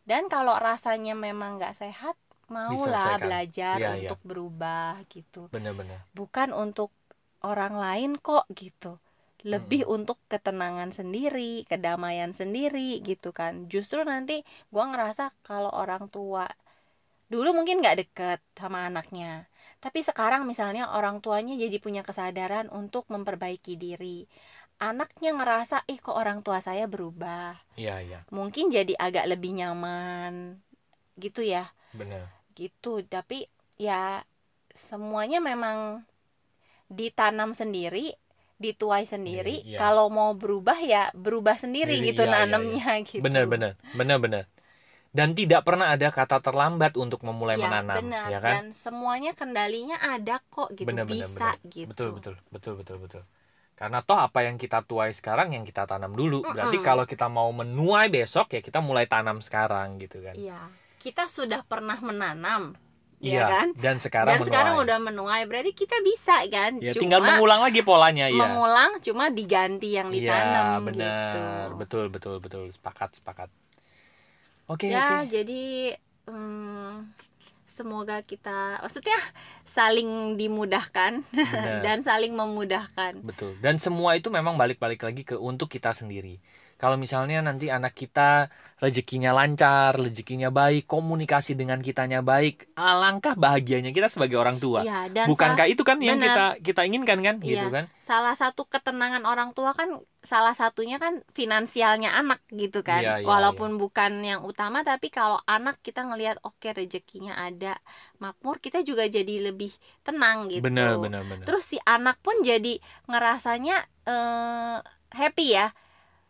Dan 0.04 0.28
kalau 0.34 0.56
rasanya 0.58 1.14
memang 1.16 1.62
nggak 1.62 1.78
sehat, 1.78 2.16
maulah 2.50 3.16
belajar 3.22 3.78
iya. 3.80 3.90
untuk 3.96 4.20
berubah 4.26 5.00
gitu. 5.12 5.48
bener-bener 5.54 6.00
Bukan 6.18 6.52
untuk 6.52 6.92
orang 7.46 7.76
lain 7.80 8.12
kok 8.20 8.46
gitu. 8.54 9.00
Lebih 9.46 9.88
untuk 9.88 10.20
ketenangan 10.28 10.92
sendiri, 10.92 11.64
kedamaian 11.70 12.32
sendiri 12.36 13.00
gitu 13.06 13.32
kan. 13.32 13.72
Justru 13.72 14.04
nanti 14.04 14.44
gua 14.74 14.92
ngerasa 14.92 15.32
kalau 15.48 15.72
orang 15.72 16.12
tua 16.12 16.48
dulu 17.30 17.50
mungkin 17.58 17.82
nggak 17.82 17.98
deket 18.02 18.40
sama 18.58 18.90
anaknya 18.90 19.46
tapi 19.80 20.04
sekarang 20.04 20.44
misalnya 20.44 20.92
orang 20.92 21.24
tuanya 21.24 21.56
jadi 21.56 21.80
punya 21.80 22.04
kesadaran 22.04 22.68
untuk 22.68 23.08
memperbaiki 23.08 23.80
diri. 23.80 24.28
Anaknya 24.80 25.36
ngerasa 25.36 25.88
eh 25.88 26.00
kok 26.00 26.16
orang 26.16 26.44
tua 26.44 26.60
saya 26.60 26.88
berubah? 26.88 27.56
Iya 27.80 27.96
iya. 28.04 28.20
Mungkin 28.32 28.72
jadi 28.72 28.96
agak 28.96 29.28
lebih 29.32 29.56
nyaman 29.56 30.60
gitu 31.16 31.44
ya. 31.44 31.72
Bener. 31.96 32.28
Gitu. 32.56 33.04
Tapi 33.08 33.48
ya 33.80 34.24
semuanya 34.76 35.40
memang 35.40 36.04
ditanam 36.92 37.56
sendiri 37.56 38.16
dituai 38.60 39.08
sendiri. 39.08 39.64
Iya, 39.64 39.76
iya. 39.76 39.80
kalau 39.80 40.12
mau 40.12 40.36
berubah 40.36 40.76
ya 40.84 41.08
berubah 41.16 41.56
sendiri 41.56 41.96
Sendiri, 41.96 42.10
gitu 42.12 42.28
iya, 42.28 42.32
iya, 42.32 42.36
nanamnya 42.44 42.92
gitu. 43.08 43.24
Bener 43.24 43.48
bener. 43.48 43.80
Bener 43.96 44.20
bener 44.20 44.44
dan 45.10 45.34
tidak 45.34 45.62
pernah 45.66 45.90
ada 45.94 46.14
kata 46.14 46.38
terlambat 46.40 46.94
untuk 46.96 47.26
memulai 47.26 47.58
ya, 47.58 47.66
menanam 47.66 47.98
benar 47.98 48.28
ya 48.30 48.40
kan 48.40 48.54
dan 48.62 48.66
semuanya 48.78 49.32
kendalinya 49.34 49.98
ada 50.00 50.38
kok 50.54 50.70
gitu 50.78 50.86
Bener, 50.86 51.06
bener, 51.10 51.26
bisa 51.26 51.58
bener. 51.58 51.74
gitu 51.74 51.90
betul 51.90 52.10
betul 52.14 52.36
betul 52.54 52.74
betul 52.78 52.98
betul 53.02 53.24
karena 53.80 54.00
toh 54.04 54.20
apa 54.20 54.40
yang 54.46 54.60
kita 54.60 54.84
tuai 54.86 55.12
sekarang 55.16 55.56
yang 55.56 55.64
kita 55.66 55.88
tanam 55.90 56.12
dulu 56.14 56.44
berarti 56.46 56.78
Mm-mm. 56.78 56.86
kalau 56.86 57.04
kita 57.10 57.26
mau 57.32 57.50
menuai 57.50 58.08
besok 58.12 58.54
ya 58.54 58.62
kita 58.62 58.80
mulai 58.84 59.08
tanam 59.10 59.40
sekarang 59.42 59.98
gitu 60.04 60.20
kan 60.22 60.36
Iya, 60.36 60.60
kita 61.02 61.26
sudah 61.26 61.62
pernah 61.66 61.98
menanam 62.04 62.76
ya 63.20 63.44
Iya, 63.44 63.44
kan 63.52 63.68
dan 63.76 63.96
sekarang 64.00 64.40
dan 64.40 64.48
sekarang 64.48 64.74
menuai. 64.76 64.86
udah 64.88 64.98
menuai 65.04 65.44
berarti 65.50 65.72
kita 65.76 65.98
bisa 66.06 66.40
kan 66.48 66.80
ya 66.80 66.92
Cuma 66.96 67.02
tinggal 67.04 67.20
mengulang 67.24 67.62
lagi 67.66 67.82
polanya 67.84 68.28
ya 68.32 68.48
mengulang 68.48 68.92
cuma 69.04 69.26
diganti 69.32 69.96
yang 70.00 70.08
Iya, 70.12 70.16
ditanam 70.16 70.80
benar. 70.88 71.68
gitu 71.68 71.76
Betul, 71.80 72.06
betul, 72.14 72.36
betul. 72.44 72.64
Sepakat, 72.72 73.10
sepakat. 73.20 73.50
Oke, 74.70 74.94
ya 74.94 75.26
oke. 75.26 75.34
jadi 75.34 75.98
hmm, 76.30 77.10
semoga 77.66 78.22
kita 78.22 78.78
maksudnya 78.86 79.18
saling 79.66 80.38
dimudahkan 80.38 81.26
Benar. 81.34 81.82
dan 81.86 82.06
saling 82.06 82.38
memudahkan 82.38 83.26
Betul. 83.26 83.58
Dan 83.58 83.82
semua 83.82 84.14
itu 84.14 84.30
memang 84.30 84.62
balik-balik 84.62 85.02
lagi 85.02 85.26
ke 85.26 85.34
untuk 85.34 85.74
kita 85.74 85.90
sendiri. 85.90 86.38
Kalau 86.80 86.96
misalnya 86.96 87.44
nanti 87.44 87.68
anak 87.68 87.92
kita 87.92 88.48
rezekinya 88.80 89.36
lancar, 89.36 90.00
rezekinya 90.00 90.48
baik, 90.48 90.88
komunikasi 90.88 91.52
dengan 91.52 91.84
kitanya 91.84 92.24
baik, 92.24 92.72
alangkah 92.80 93.36
bahagianya 93.36 93.92
kita 93.92 94.08
sebagai 94.08 94.40
orang 94.40 94.64
tua. 94.64 94.88
ya 94.88 95.12
dan 95.12 95.28
Bukankah 95.28 95.68
itu 95.68 95.84
kan 95.84 96.00
yang 96.00 96.16
Benar. 96.16 96.32
kita 96.32 96.46
kita 96.64 96.82
inginkan 96.88 97.20
kan, 97.20 97.36
Iya. 97.44 97.52
gitu 97.60 97.68
kan? 97.68 97.86
salah 98.00 98.34
satu 98.34 98.66
ketenangan 98.66 99.22
orang 99.22 99.54
tua 99.54 99.76
kan 99.78 100.00
salah 100.26 100.56
satunya 100.58 100.98
kan 100.98 101.22
finansialnya 101.30 102.10
anak 102.10 102.42
gitu 102.50 102.82
kan 102.82 103.06
Iya, 103.06 103.14
iya, 103.22 103.28
walaupun 103.28 103.78
bukan 103.78 104.26
yang 104.26 104.42
utama 104.42 104.82
tapi 104.82 105.14
kalau 105.14 105.38
anak 105.46 105.78
kita 105.86 106.02
ngelihat 106.02 106.42
oke 106.42 106.74
rezekinya 106.74 107.38
ada 107.38 107.78
makmur 108.18 108.58
kita 108.58 108.82
juga 108.82 109.06
jadi 109.06 109.54
lebih 109.54 109.70
tenang 110.02 110.50
gitu 110.50 110.66
Benar, 110.66 110.98
benar, 110.98 111.22
benar. 111.22 111.46
terus 111.46 111.70
si 111.70 111.78
anak 111.86 112.18
pun 112.26 112.34
jadi 112.42 112.82
ngerasanya 113.06 113.78
eh, 114.10 114.78
happy 115.14 115.48
ya 115.54 115.70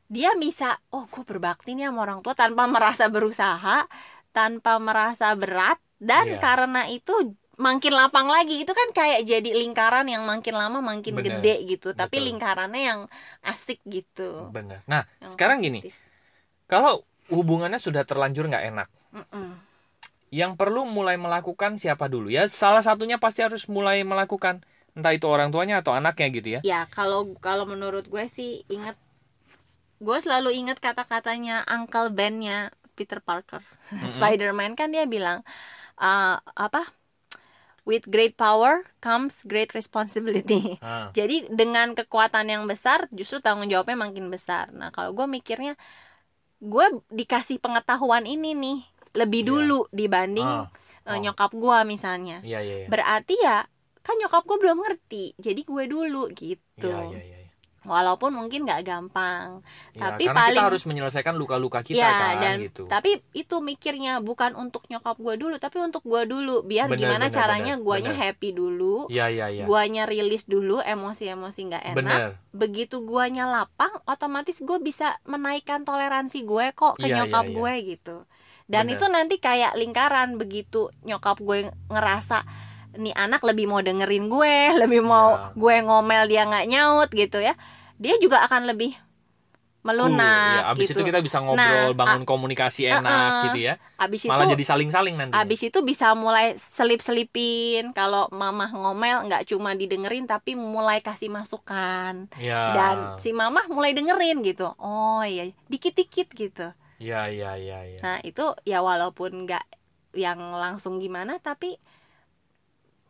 dia 0.09 0.31
bisa 0.43 0.65
oh 0.95 1.05
gue 1.13 1.23
berbakti 1.31 1.69
nih 1.77 1.89
sama 1.89 1.99
orang 2.05 2.19
tua 2.25 2.33
tanpa 2.33 2.63
merasa 2.65 3.05
berusaha 3.13 3.85
tanpa 4.33 4.71
merasa 4.81 5.27
berat 5.41 5.77
dan 6.01 6.25
Iya. 6.25 6.39
karena 6.41 6.81
itu 6.89 7.13
makin 7.59 7.93
lapang 7.99 8.27
lagi 8.31 8.63
itu 8.63 8.71
kan 8.71 8.89
kayak 8.95 9.21
jadi 9.27 9.49
lingkaran 9.51 10.07
yang 10.07 10.23
makin 10.23 10.55
lama 10.55 10.79
makin 10.79 11.19
Bener, 11.19 11.43
gede 11.43 11.53
gitu 11.67 11.87
tapi 11.91 12.17
betul. 12.17 12.27
lingkarannya 12.31 12.81
yang 12.89 12.99
asik 13.43 13.79
gitu 13.95 14.49
Benar. 14.55 14.79
Nah, 14.87 15.03
yang 15.21 15.31
sekarang 15.33 15.57
gini. 15.61 15.79
positif. 15.83 15.95
kalau 16.71 17.03
hubungannya 17.29 17.77
sudah 17.77 18.03
terlanjur 18.09 18.45
nggak 18.49 18.65
enak, 18.73 18.87
Mm-mm. 19.13 19.49
yang 20.29 20.53
perlu 20.59 20.85
mulai 20.85 21.17
melakukan 21.17 21.77
siapa 21.81 22.05
dulu 22.05 22.29
ya? 22.29 22.45
Salah 22.49 22.85
satunya 22.85 23.17
pasti 23.17 23.41
harus 23.41 23.65
mulai 23.65 24.05
melakukan 24.05 24.61
entah 24.97 25.13
itu 25.13 25.25
orang 25.29 25.49
tuanya 25.53 25.81
atau 25.81 25.93
anaknya 25.93 26.27
gitu 26.33 26.49
ya. 26.59 26.61
ya 26.61 26.81
kalau 26.91 27.21
kalau 27.39 27.65
menurut 27.69 28.05
gue 28.09 28.25
sih 28.29 28.65
inget 28.69 28.97
gue 29.99 30.17
selalu 30.23 30.55
inget 30.55 30.79
kata-katanya 30.79 31.67
Uncle 31.67 32.09
Ben-nya 32.09 32.71
Peter 32.95 33.19
Parker. 33.19 33.63
Spider-Man 34.15 34.75
kan 34.75 34.91
dia 34.91 35.03
bilang 35.07 35.43
uh, 35.99 36.39
apa? 36.55 36.87
With 37.87 38.05
great 38.05 38.37
power 38.37 38.85
comes 39.01 39.41
great 39.47 39.73
responsibility. 39.73 40.77
Ah, 40.83 41.09
jadi 41.17 41.49
dengan 41.49 41.95
kekuatan 41.97 42.45
yang 42.45 42.63
besar 42.69 43.09
justru 43.09 43.41
tanggung 43.41 43.71
jawabnya 43.71 43.97
makin 43.97 44.29
besar. 44.29 44.69
Nah 44.75 44.93
kalau 44.93 45.15
gue 45.15 45.25
mikirnya 45.25 45.73
gue 46.59 46.85
dikasih 47.09 47.57
pengetahuan 47.57 48.27
ini 48.27 48.51
nih 48.53 48.79
lebih 49.15 49.41
Iya. 49.41 49.49
dulu 49.49 49.79
dibanding 49.89 50.45
Ah, 50.45 50.67
uh, 51.07 51.15
oh. 51.15 51.17
nyokap 51.17 51.49
gue 51.55 51.77
misalnya. 51.87 52.43
Iya, 52.45 52.59
iya, 52.61 52.75
iya. 52.83 52.87
berarti 52.91 53.35
ya 53.41 53.65
kan 54.05 54.15
nyokap 54.21 54.43
gue 54.45 54.57
belum 54.59 54.77
ngerti. 54.85 55.33
Jadi 55.39 55.61
gue 55.65 55.83
dulu 55.89 56.29
gitu. 56.35 56.93
Iya, 56.93 57.09
iya, 57.09 57.21
iya. 57.25 57.38
Walaupun 57.89 58.29
mungkin 58.31 58.63
nggak 58.63 58.85
gampang 58.85 59.65
Ya, 59.91 60.13
Tapi 60.13 60.23
karena 60.23 60.37
paling- 60.39 60.55
kita 60.55 60.69
harus 60.69 60.83
menyelesaikan 60.85 61.33
luka-luka 61.33 61.81
kita 61.81 61.97
ya 61.97 62.11
kan 62.13 62.35
dan 62.37 62.57
gitu. 62.61 62.85
tapi 62.85 63.17
itu 63.33 63.55
mikirnya 63.59 64.21
bukan 64.21 64.53
untuk 64.53 64.85
nyokap 64.85 65.17
gue 65.17 65.35
dulu 65.35 65.57
tapi 65.57 65.77
untuk 65.79 65.99
gue 66.01 66.23
dulu 66.23 66.61
biar 66.61 66.87
Bener, 66.87 67.01
gimana 67.01 67.25
bener, 67.25 67.35
caranya 67.35 67.73
bener, 67.73 67.83
guanya 67.83 68.11
bener. 68.11 68.21
happy 68.23 68.49
dulu 68.51 68.95
Iya, 69.07 69.25
iya, 69.27 69.45
iya. 69.51 69.63
guanya 69.65 70.05
rilis 70.05 70.45
dulu 70.45 70.79
emosi-emosi 70.79 71.59
nggak 71.65 71.83
enak 71.87 71.97
Bener. 71.97 72.29
begitu 72.51 73.01
guanya 73.01 73.43
lapang 73.45 73.91
otomatis 74.05 74.55
gue 74.59 74.77
bisa 74.79 75.17
menaikkan 75.25 75.81
toleransi 75.81 76.45
gue 76.45 76.71
kok 76.71 76.95
ke 76.95 77.09
Iya, 77.09 77.25
nyokap 77.25 77.43
iya, 77.43 77.49
iya. 77.49 77.57
gue 77.57 77.73
gitu 77.89 78.15
dan 78.65 78.85
Bener. 78.85 78.95
itu 78.95 79.05
nanti 79.07 79.35
kayak 79.37 79.73
lingkaran 79.73 80.37
begitu 80.37 80.93
nyokap 81.01 81.35
gue 81.39 81.57
ngerasa 81.89 82.45
nih 82.91 83.13
anak 83.13 83.41
lebih 83.43 83.65
mau 83.65 83.79
dengerin 83.79 84.25
gue 84.27 84.55
lebih 84.81 85.01
mau 85.01 85.33
Iya. 85.35 85.53
gue 85.53 85.75
ngomel 85.83 86.23
dia 86.25 86.43
nggak 86.43 86.67
nyaut 86.67 87.09
gitu 87.11 87.37
ya 87.37 87.57
dia 87.99 88.15
juga 88.17 88.41
akan 88.41 88.65
lebih 88.65 88.95
melunak 89.79 90.59
ya, 90.59 90.75
abis 90.75 90.91
gitu 90.91 90.99
itu 90.99 91.07
kita 91.07 91.23
bisa 91.23 91.39
ngobrol, 91.39 91.55
Nah, 91.55 91.95
bangun 91.95 92.27
komunikasi 92.27 92.83
enak 92.85 93.07
uh-uh. 93.07 93.43
gitu 93.47 93.59
ya. 93.63 93.73
abis 93.95 94.27
itu 94.27 94.31
Malah 94.31 94.51
jadi 94.51 94.63
saling-saling 94.67 95.15
nanti. 95.15 95.31
abis 95.31 95.61
itu 95.63 95.79
bisa 95.79 96.11
mulai 96.19 96.59
selip-selipin 96.59 97.95
kalau 97.95 98.27
mamah 98.29 98.75
ngomel 98.75 99.23
nggak 99.25 99.47
cuma 99.47 99.71
didengerin 99.73 100.27
tapi 100.27 100.51
mulai 100.53 100.99
kasih 100.99 101.31
masukan 101.31 102.27
ya. 102.35 102.75
dan 102.75 102.95
si 103.15 103.31
mamah 103.31 103.71
mulai 103.71 103.95
dengerin 103.95 104.43
gitu 104.43 104.67
oh 104.75 105.23
iya 105.23 105.47
dikit-dikit 105.67 106.27
gitu 106.31 106.67
Ya, 106.99 107.31
ya, 107.31 107.55
ya, 107.55 107.79
ya. 107.87 107.99
nah 108.03 108.19
itu 108.19 108.43
ya 108.67 108.83
walaupun 108.83 109.47
nggak 109.47 109.63
yang 110.11 110.51
langsung 110.51 110.99
gimana 110.99 111.39
tapi 111.39 111.79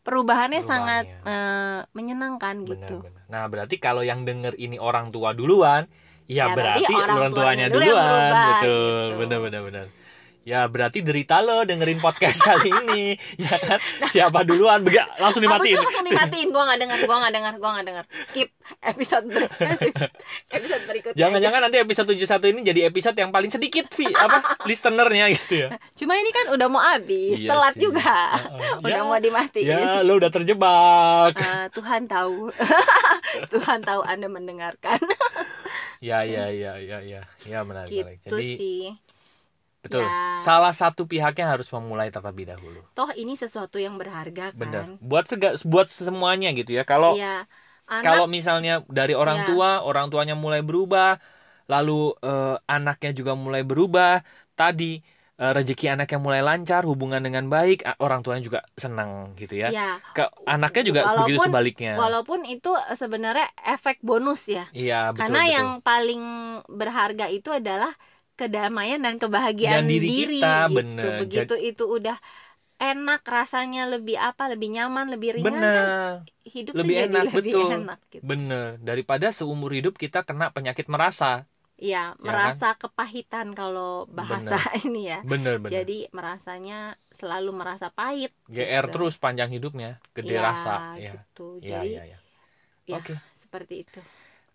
perubahannya 0.10 0.62
sangat 0.65 1.06
eh, 1.06 1.80
menyenangkan 1.93 2.65
Benar, 2.65 2.74
gitu 2.89 2.95
benar. 3.06 3.24
Nah, 3.30 3.43
berarti 3.45 3.78
kalau 3.78 4.02
yang 4.02 4.26
denger 4.26 4.58
ini 4.58 4.82
orang 4.82 5.13
tua 5.13 5.38
duluan, 5.38 5.86
ya, 6.26 6.50
Ya, 6.50 6.58
berarti 6.58 6.82
berarti, 6.82 6.93
orang 6.98 7.17
orang, 7.22 7.32
tuanya 7.32 7.45
tuanya 7.45 7.65
dulu 7.69 7.82
yang 7.86 7.89
duluan. 7.93 8.10
berubah, 8.10 8.45
Betul, 8.50 8.74
gitu. 9.06 9.17
benar, 9.22 9.39
benar, 9.45 9.62
benar. 9.69 9.86
Ya, 10.50 10.66
berarti 10.66 11.00
derita 11.00 11.40
lo 11.40 11.62
dengerin 11.62 12.02
podcast 12.02 12.42
kali 12.42 12.74
ini, 12.82 13.14
ya 13.38 13.54
kan? 13.56 13.78
Siapa 14.04 14.42
duluan? 14.42 14.82
Bega, 14.82 15.06
langsung 15.16 15.40
dimatiin. 15.40 15.78
Langsung 15.78 16.02
dimatiin 16.04 16.50
gua 16.50 16.66
nggak 16.66 16.80
dengar 16.80 16.98
gua 17.04 17.18
nggak 17.22 17.34
dengar 17.36 17.54
gua 17.56 17.70
nggak 17.72 17.86
dengar 17.86 18.06
skip 18.24 18.50
episode 18.82 19.30
ber- 19.30 19.46
episode 20.58 20.84
berikutnya. 20.86 21.14
Jangan-jangan 21.16 21.60
nanti 21.62 21.78
episode 21.78 22.10
71 22.10 22.50
ini 22.50 22.62
jadi 22.64 22.80
episode 22.84 23.14
yang 23.14 23.30
paling 23.30 23.50
sedikit 23.50 23.86
Vi, 23.92 24.10
apa 24.10 24.42
listenernya 24.70 25.30
gitu 25.32 25.54
ya. 25.60 25.70
cuma 25.94 26.16
ini 26.16 26.32
kan 26.32 26.50
udah 26.50 26.68
mau 26.68 26.82
habis 26.82 27.38
Iya 27.38 27.46
telat 27.48 27.74
sih. 27.74 27.82
juga 27.84 28.16
Heeh. 28.32 28.82
udah 28.82 28.90
Ya, 28.96 29.06
mau 29.06 29.20
dimatiin 29.20 29.70
Ya, 29.70 30.02
lo 30.02 30.18
udah 30.18 30.32
terjebak. 30.32 31.34
Eh, 31.36 31.66
Tuhan 31.72 32.02
tahu 32.06 32.50
Tuhan 33.50 33.80
tahu 33.82 34.02
Anda 34.02 34.26
mendengarkan 34.26 34.98
Ya, 36.00 36.24
ya, 36.24 36.50
ya, 36.50 36.80
ya, 36.80 36.98
ya. 37.00 37.22
Ya, 37.44 37.60
menarik, 37.62 37.92
menarik. 37.92 38.18
gitu 38.24 38.34
Jadi, 38.34 38.50
sih 38.56 38.82
betul. 39.80 40.04
Ya. 40.04 40.12
Salah 40.42 40.72
satu 40.72 41.04
pihaknya 41.04 41.46
harus 41.50 41.68
memulai 41.70 42.10
terlebih 42.10 42.48
dahulu. 42.48 42.80
toh 42.92 43.10
ini 43.13 43.34
sesuatu 43.34 43.76
yang 43.76 43.96
berharga 43.96 44.52
kan 44.52 44.60
Bener. 44.60 44.84
Buat 45.00 45.26
sega, 45.28 45.56
buat 45.63 45.88
semuanya 45.88 46.52
gitu 46.52 46.72
ya. 46.72 46.84
Kalau 46.84 47.15
Iya 47.15 47.48
anak 47.86 48.04
kalau 48.04 48.26
misalnya 48.28 48.86
dari 48.86 49.13
orang 49.13 49.44
Iya. 49.44 49.48
tua, 49.48 49.72
orang 49.82 50.08
tuanya 50.08 50.38
mulai 50.38 50.62
berubah, 50.62 51.18
lalu 51.65 52.13
eh, 52.22 52.56
anaknya 52.68 53.12
juga 53.13 53.34
mulai 53.34 53.63
berubah, 53.63 54.22
tadi 54.54 55.00
eh, 55.39 55.52
rezeki 55.56 55.96
anaknya 55.96 56.20
mulai 56.20 56.42
lancar, 56.44 56.84
hubungan 56.84 57.24
dengan 57.24 57.48
baik, 57.48 57.88
orang 57.98 58.20
tuanya 58.20 58.44
juga 58.44 58.60
senang 58.76 59.32
gitu 59.39 59.56
ya. 59.56 59.72
ya 59.72 59.89
Ke 60.12 60.28
anaknya 60.44 60.84
juga 60.84 61.02
Walaupun- 61.08 61.20
begitu 61.24 61.39
sebaliknya. 61.48 61.94
walaupun 61.96 62.39
itu 62.44 62.72
eh, 62.76 62.94
sebenarnya 62.94 63.48
efek 63.65 64.04
bonus 64.04 64.52
ya 64.52 64.68
Iya, 64.76 65.15
betul 65.15 65.20
karena 65.24 65.42
betul. 65.42 65.56
yang 65.56 65.68
paling 65.80 66.24
berharga 66.68 67.26
itu 67.32 67.50
adalah 67.50 67.96
kedamaian 68.39 69.02
dan 69.06 69.15
kebahagiaan 69.23 69.86
Dan 69.86 69.86
diri 69.91 70.10
kita, 70.17 70.67
gitu 70.73 71.06
bener. 71.15 71.21
begitu 71.21 71.54
itu 71.69 71.84
udah 71.97 72.15
enak 72.84 73.21
rasanya 73.38 73.82
lebih 73.93 74.17
apa 74.30 74.43
lebih 74.52 74.69
nyaman 74.75 75.06
lebih 75.13 75.30
ringan 75.38 75.65
kan 75.75 75.88
Bener, 75.88 76.28
hidup 76.56 76.78
Lebih 76.78 76.95
tuh 76.95 76.97
enak, 77.06 77.25
jadi 77.25 77.28
lebih 77.38 77.56
betul. 77.56 77.69
enak 77.73 77.99
gitu 78.15 78.30
bener. 78.30 78.65
Daripada 78.88 79.28
seumur 79.38 79.71
hidup 79.78 79.93
kita 80.04 80.19
kena 80.28 80.45
penyakit 80.56 80.86
merasa. 80.93 81.25
ya 81.91 82.04
merasa 82.28 82.67
kepahitan 82.82 83.47
kalau 83.60 84.06
bahasa 84.19 84.56
ini 84.86 84.99
ya 85.12 85.19
Bener, 85.30 85.58
bener. 85.65 85.88
jadi 85.88 85.97
merasanya 86.17 86.99
selalu 87.19 87.49
merasa 87.60 87.88
pahit 87.99 88.32
GR 88.54 88.86
gitu. 88.86 88.93
terus 88.93 89.13
panjang 89.23 89.49
hidupnya, 89.56 89.89
gede 90.15 90.36
Ya, 90.36 90.41
rasa. 90.47 90.75
Ya, 91.06 91.13
gitu 91.13 91.41
ya, 91.69 91.69
jadi 91.69 91.88
ya, 91.93 92.02
ya. 92.12 92.17
ya, 92.91 92.99
Oke. 92.99 93.13
seperti 93.41 93.75
itu 93.88 93.99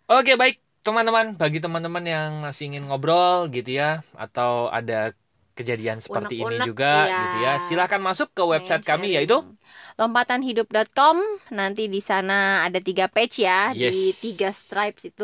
Oke 0.09 0.33
baik 0.37 0.55
teman-teman 0.85 1.25
bagi 1.41 1.59
teman-teman 1.63 2.03
yang 2.13 2.29
masih 2.45 2.63
ingin 2.69 2.83
ngobrol 2.87 3.37
gitu 3.55 3.69
ya 3.81 3.85
atau 4.23 4.49
ada 4.77 4.93
kejadian 5.57 5.97
seperti 6.05 6.33
ini 6.43 6.55
Unek-unek, 6.55 6.67
juga 6.67 6.85
iya. 6.91 7.15
gitu 7.21 7.35
ya 7.45 7.51
silahkan 7.67 8.01
masuk 8.07 8.27
ke 8.37 8.43
website 8.53 8.83
Pengen 8.83 8.89
kami 8.89 9.05
sharing. 9.07 9.15
yaitu 9.15 9.35
lompatanhidup.com 9.99 11.17
nanti 11.59 11.81
di 11.95 11.99
sana 12.09 12.33
ada 12.67 12.79
tiga 12.87 13.05
page 13.15 13.35
ya 13.47 13.73
di 13.75 13.89
Yes. 13.89 14.19
tiga 14.23 14.49
stripes 14.61 15.03
itu 15.11 15.23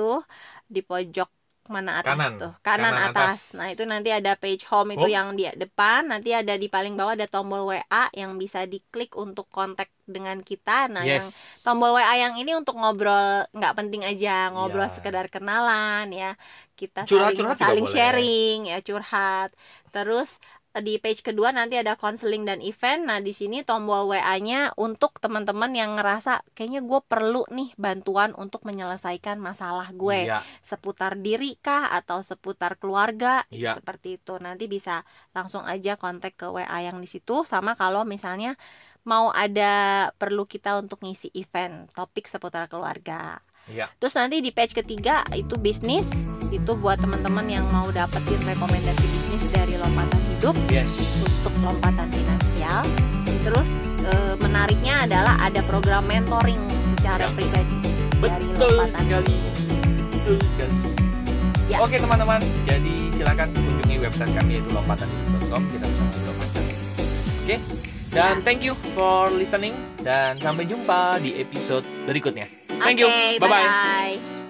di 0.73 0.79
pojok 0.89 1.29
mana 1.69 2.01
atas 2.01 2.09
Kanan. 2.17 2.33
tuh 2.41 2.51
kanan, 2.65 2.91
Kanan 2.91 3.05
atas. 3.13 3.37
atas. 3.37 3.39
nah 3.53 3.67
itu 3.69 3.83
nanti 3.85 4.09
ada 4.09 4.33
page 4.35 4.65
home 4.65 4.97
itu 4.97 5.05
yang 5.05 5.37
di 5.37 5.45
depan 5.53 6.09
nanti 6.09 6.33
ada 6.33 6.57
di 6.57 6.67
paling 6.67 6.97
bawah 6.97 7.13
ada 7.13 7.29
tombol 7.29 7.69
WA 7.69 8.09
yang 8.17 8.35
bisa 8.41 8.65
diklik 8.65 9.13
untuk 9.13 9.45
kontak 9.53 9.87
dengan 10.09 10.41
kita 10.41 10.89
nah 10.89 11.05
yang 11.05 11.21
yes 11.21 11.61
tombol 11.61 11.93
WA 11.93 12.13
yang 12.17 12.33
ini 12.35 12.51
untuk 12.57 12.75
ngobrol 12.75 13.45
nggak 13.53 13.73
penting 13.77 14.01
aja 14.03 14.49
ngobrol 14.51 14.89
Iya. 14.89 14.95
sekedar 14.97 15.25
kenalan 15.29 16.09
ya 16.11 16.33
kita 16.73 17.05
juga 17.05 17.53
saling 17.53 17.53
saling 17.53 17.85
boleh. 17.85 17.93
sharing 17.95 18.57
ya 18.67 18.77
curhat 18.81 19.49
terus 19.93 20.41
di 20.79 20.95
page 21.03 21.19
kedua 21.19 21.51
nanti 21.51 21.75
ada 21.75 21.99
konseling 21.99 22.47
dan 22.47 22.63
event. 22.63 23.03
Nah, 23.03 23.19
di 23.19 23.35
sini 23.35 23.59
tombol 23.67 24.07
WA-nya 24.07 24.71
untuk 24.79 25.19
teman-teman 25.19 25.67
yang 25.75 25.99
ngerasa 25.99 26.47
kayaknya 26.55 26.79
gue 26.79 26.99
perlu 27.03 27.43
nih 27.51 27.75
bantuan 27.75 28.31
untuk 28.39 28.63
menyelesaikan 28.63 29.35
masalah 29.35 29.91
gue 29.91 30.31
Iya. 30.31 30.39
seputar 30.63 31.19
diri 31.19 31.59
kah 31.59 31.91
atau 31.91 32.23
seputar 32.23 32.79
keluarga 32.79 33.43
Iya. 33.51 33.75
seperti 33.75 34.15
itu. 34.15 34.39
Nanti 34.39 34.71
bisa 34.71 35.03
langsung 35.35 35.67
aja 35.67 35.99
kontak 35.99 36.39
ke 36.39 36.47
WA 36.47 36.87
yang 36.87 37.03
di 37.03 37.09
situ 37.11 37.43
sama 37.43 37.75
kalau 37.75 38.07
misalnya 38.07 38.55
mau 39.03 39.27
ada 39.35 40.07
perlu 40.15 40.47
kita 40.47 40.79
untuk 40.79 41.03
ngisi 41.03 41.35
event 41.35 41.91
topik 41.91 42.31
seputar 42.31 42.71
keluarga. 42.71 43.43
Iya. 43.67 43.91
Terus 43.99 44.15
nanti 44.15 44.39
di 44.39 44.55
page 44.55 44.71
ketiga 44.71 45.27
itu 45.35 45.59
bisnis 45.59 46.07
itu 46.47 46.71
buat 46.79 46.95
teman-teman 46.95 47.59
yang 47.59 47.65
mau 47.75 47.91
dapetin 47.91 48.39
rekomendasi 48.47 49.20
bisnis 49.31 49.47
dari 49.55 49.79
lompatan 49.79 50.19
hidup 50.27 50.55
Yes. 50.67 50.91
untuk 51.23 51.53
lompatan 51.63 52.07
finansial. 52.11 52.83
Terus 53.41 53.69
eh, 54.03 54.35
menariknya 54.37 55.07
adalah 55.07 55.39
ada 55.39 55.63
program 55.63 56.03
mentoring 56.03 56.59
secara 56.91 57.25
Ya. 57.25 57.31
pribadi 57.31 57.77
dari 58.19 58.43
Betul 58.43 58.75
lompatan 58.75 59.01
sekali. 59.01 59.35
Betul 60.11 60.37
sekali. 60.51 60.75
Ya. 61.71 61.77
Oke 61.79 61.95
teman-teman, 61.95 62.43
jadi 62.67 62.95
silakan 63.15 63.47
kunjungi 63.55 63.95
website 64.03 64.33
kami 64.35 64.59
yaitu 64.59 64.69
lompatanhidup.com. 64.75 65.61
Kita 65.71 65.85
bisa 65.87 66.31
macam. 66.35 66.63
Oke. 67.39 67.55
Dan 68.11 68.33
Ya. 68.35 68.43
thank 68.43 68.59
you 68.59 68.75
for 68.91 69.31
listening 69.31 69.71
dan 70.03 70.35
sampai 70.43 70.67
jumpa 70.67 71.23
di 71.23 71.39
episode 71.39 71.87
berikutnya. 72.03 72.43
Thank 72.67 72.99
Oke, 72.99 73.07
you. 73.07 73.39
Bye 73.39 73.47
bye. 73.47 73.63
bye-bye. 73.63 74.40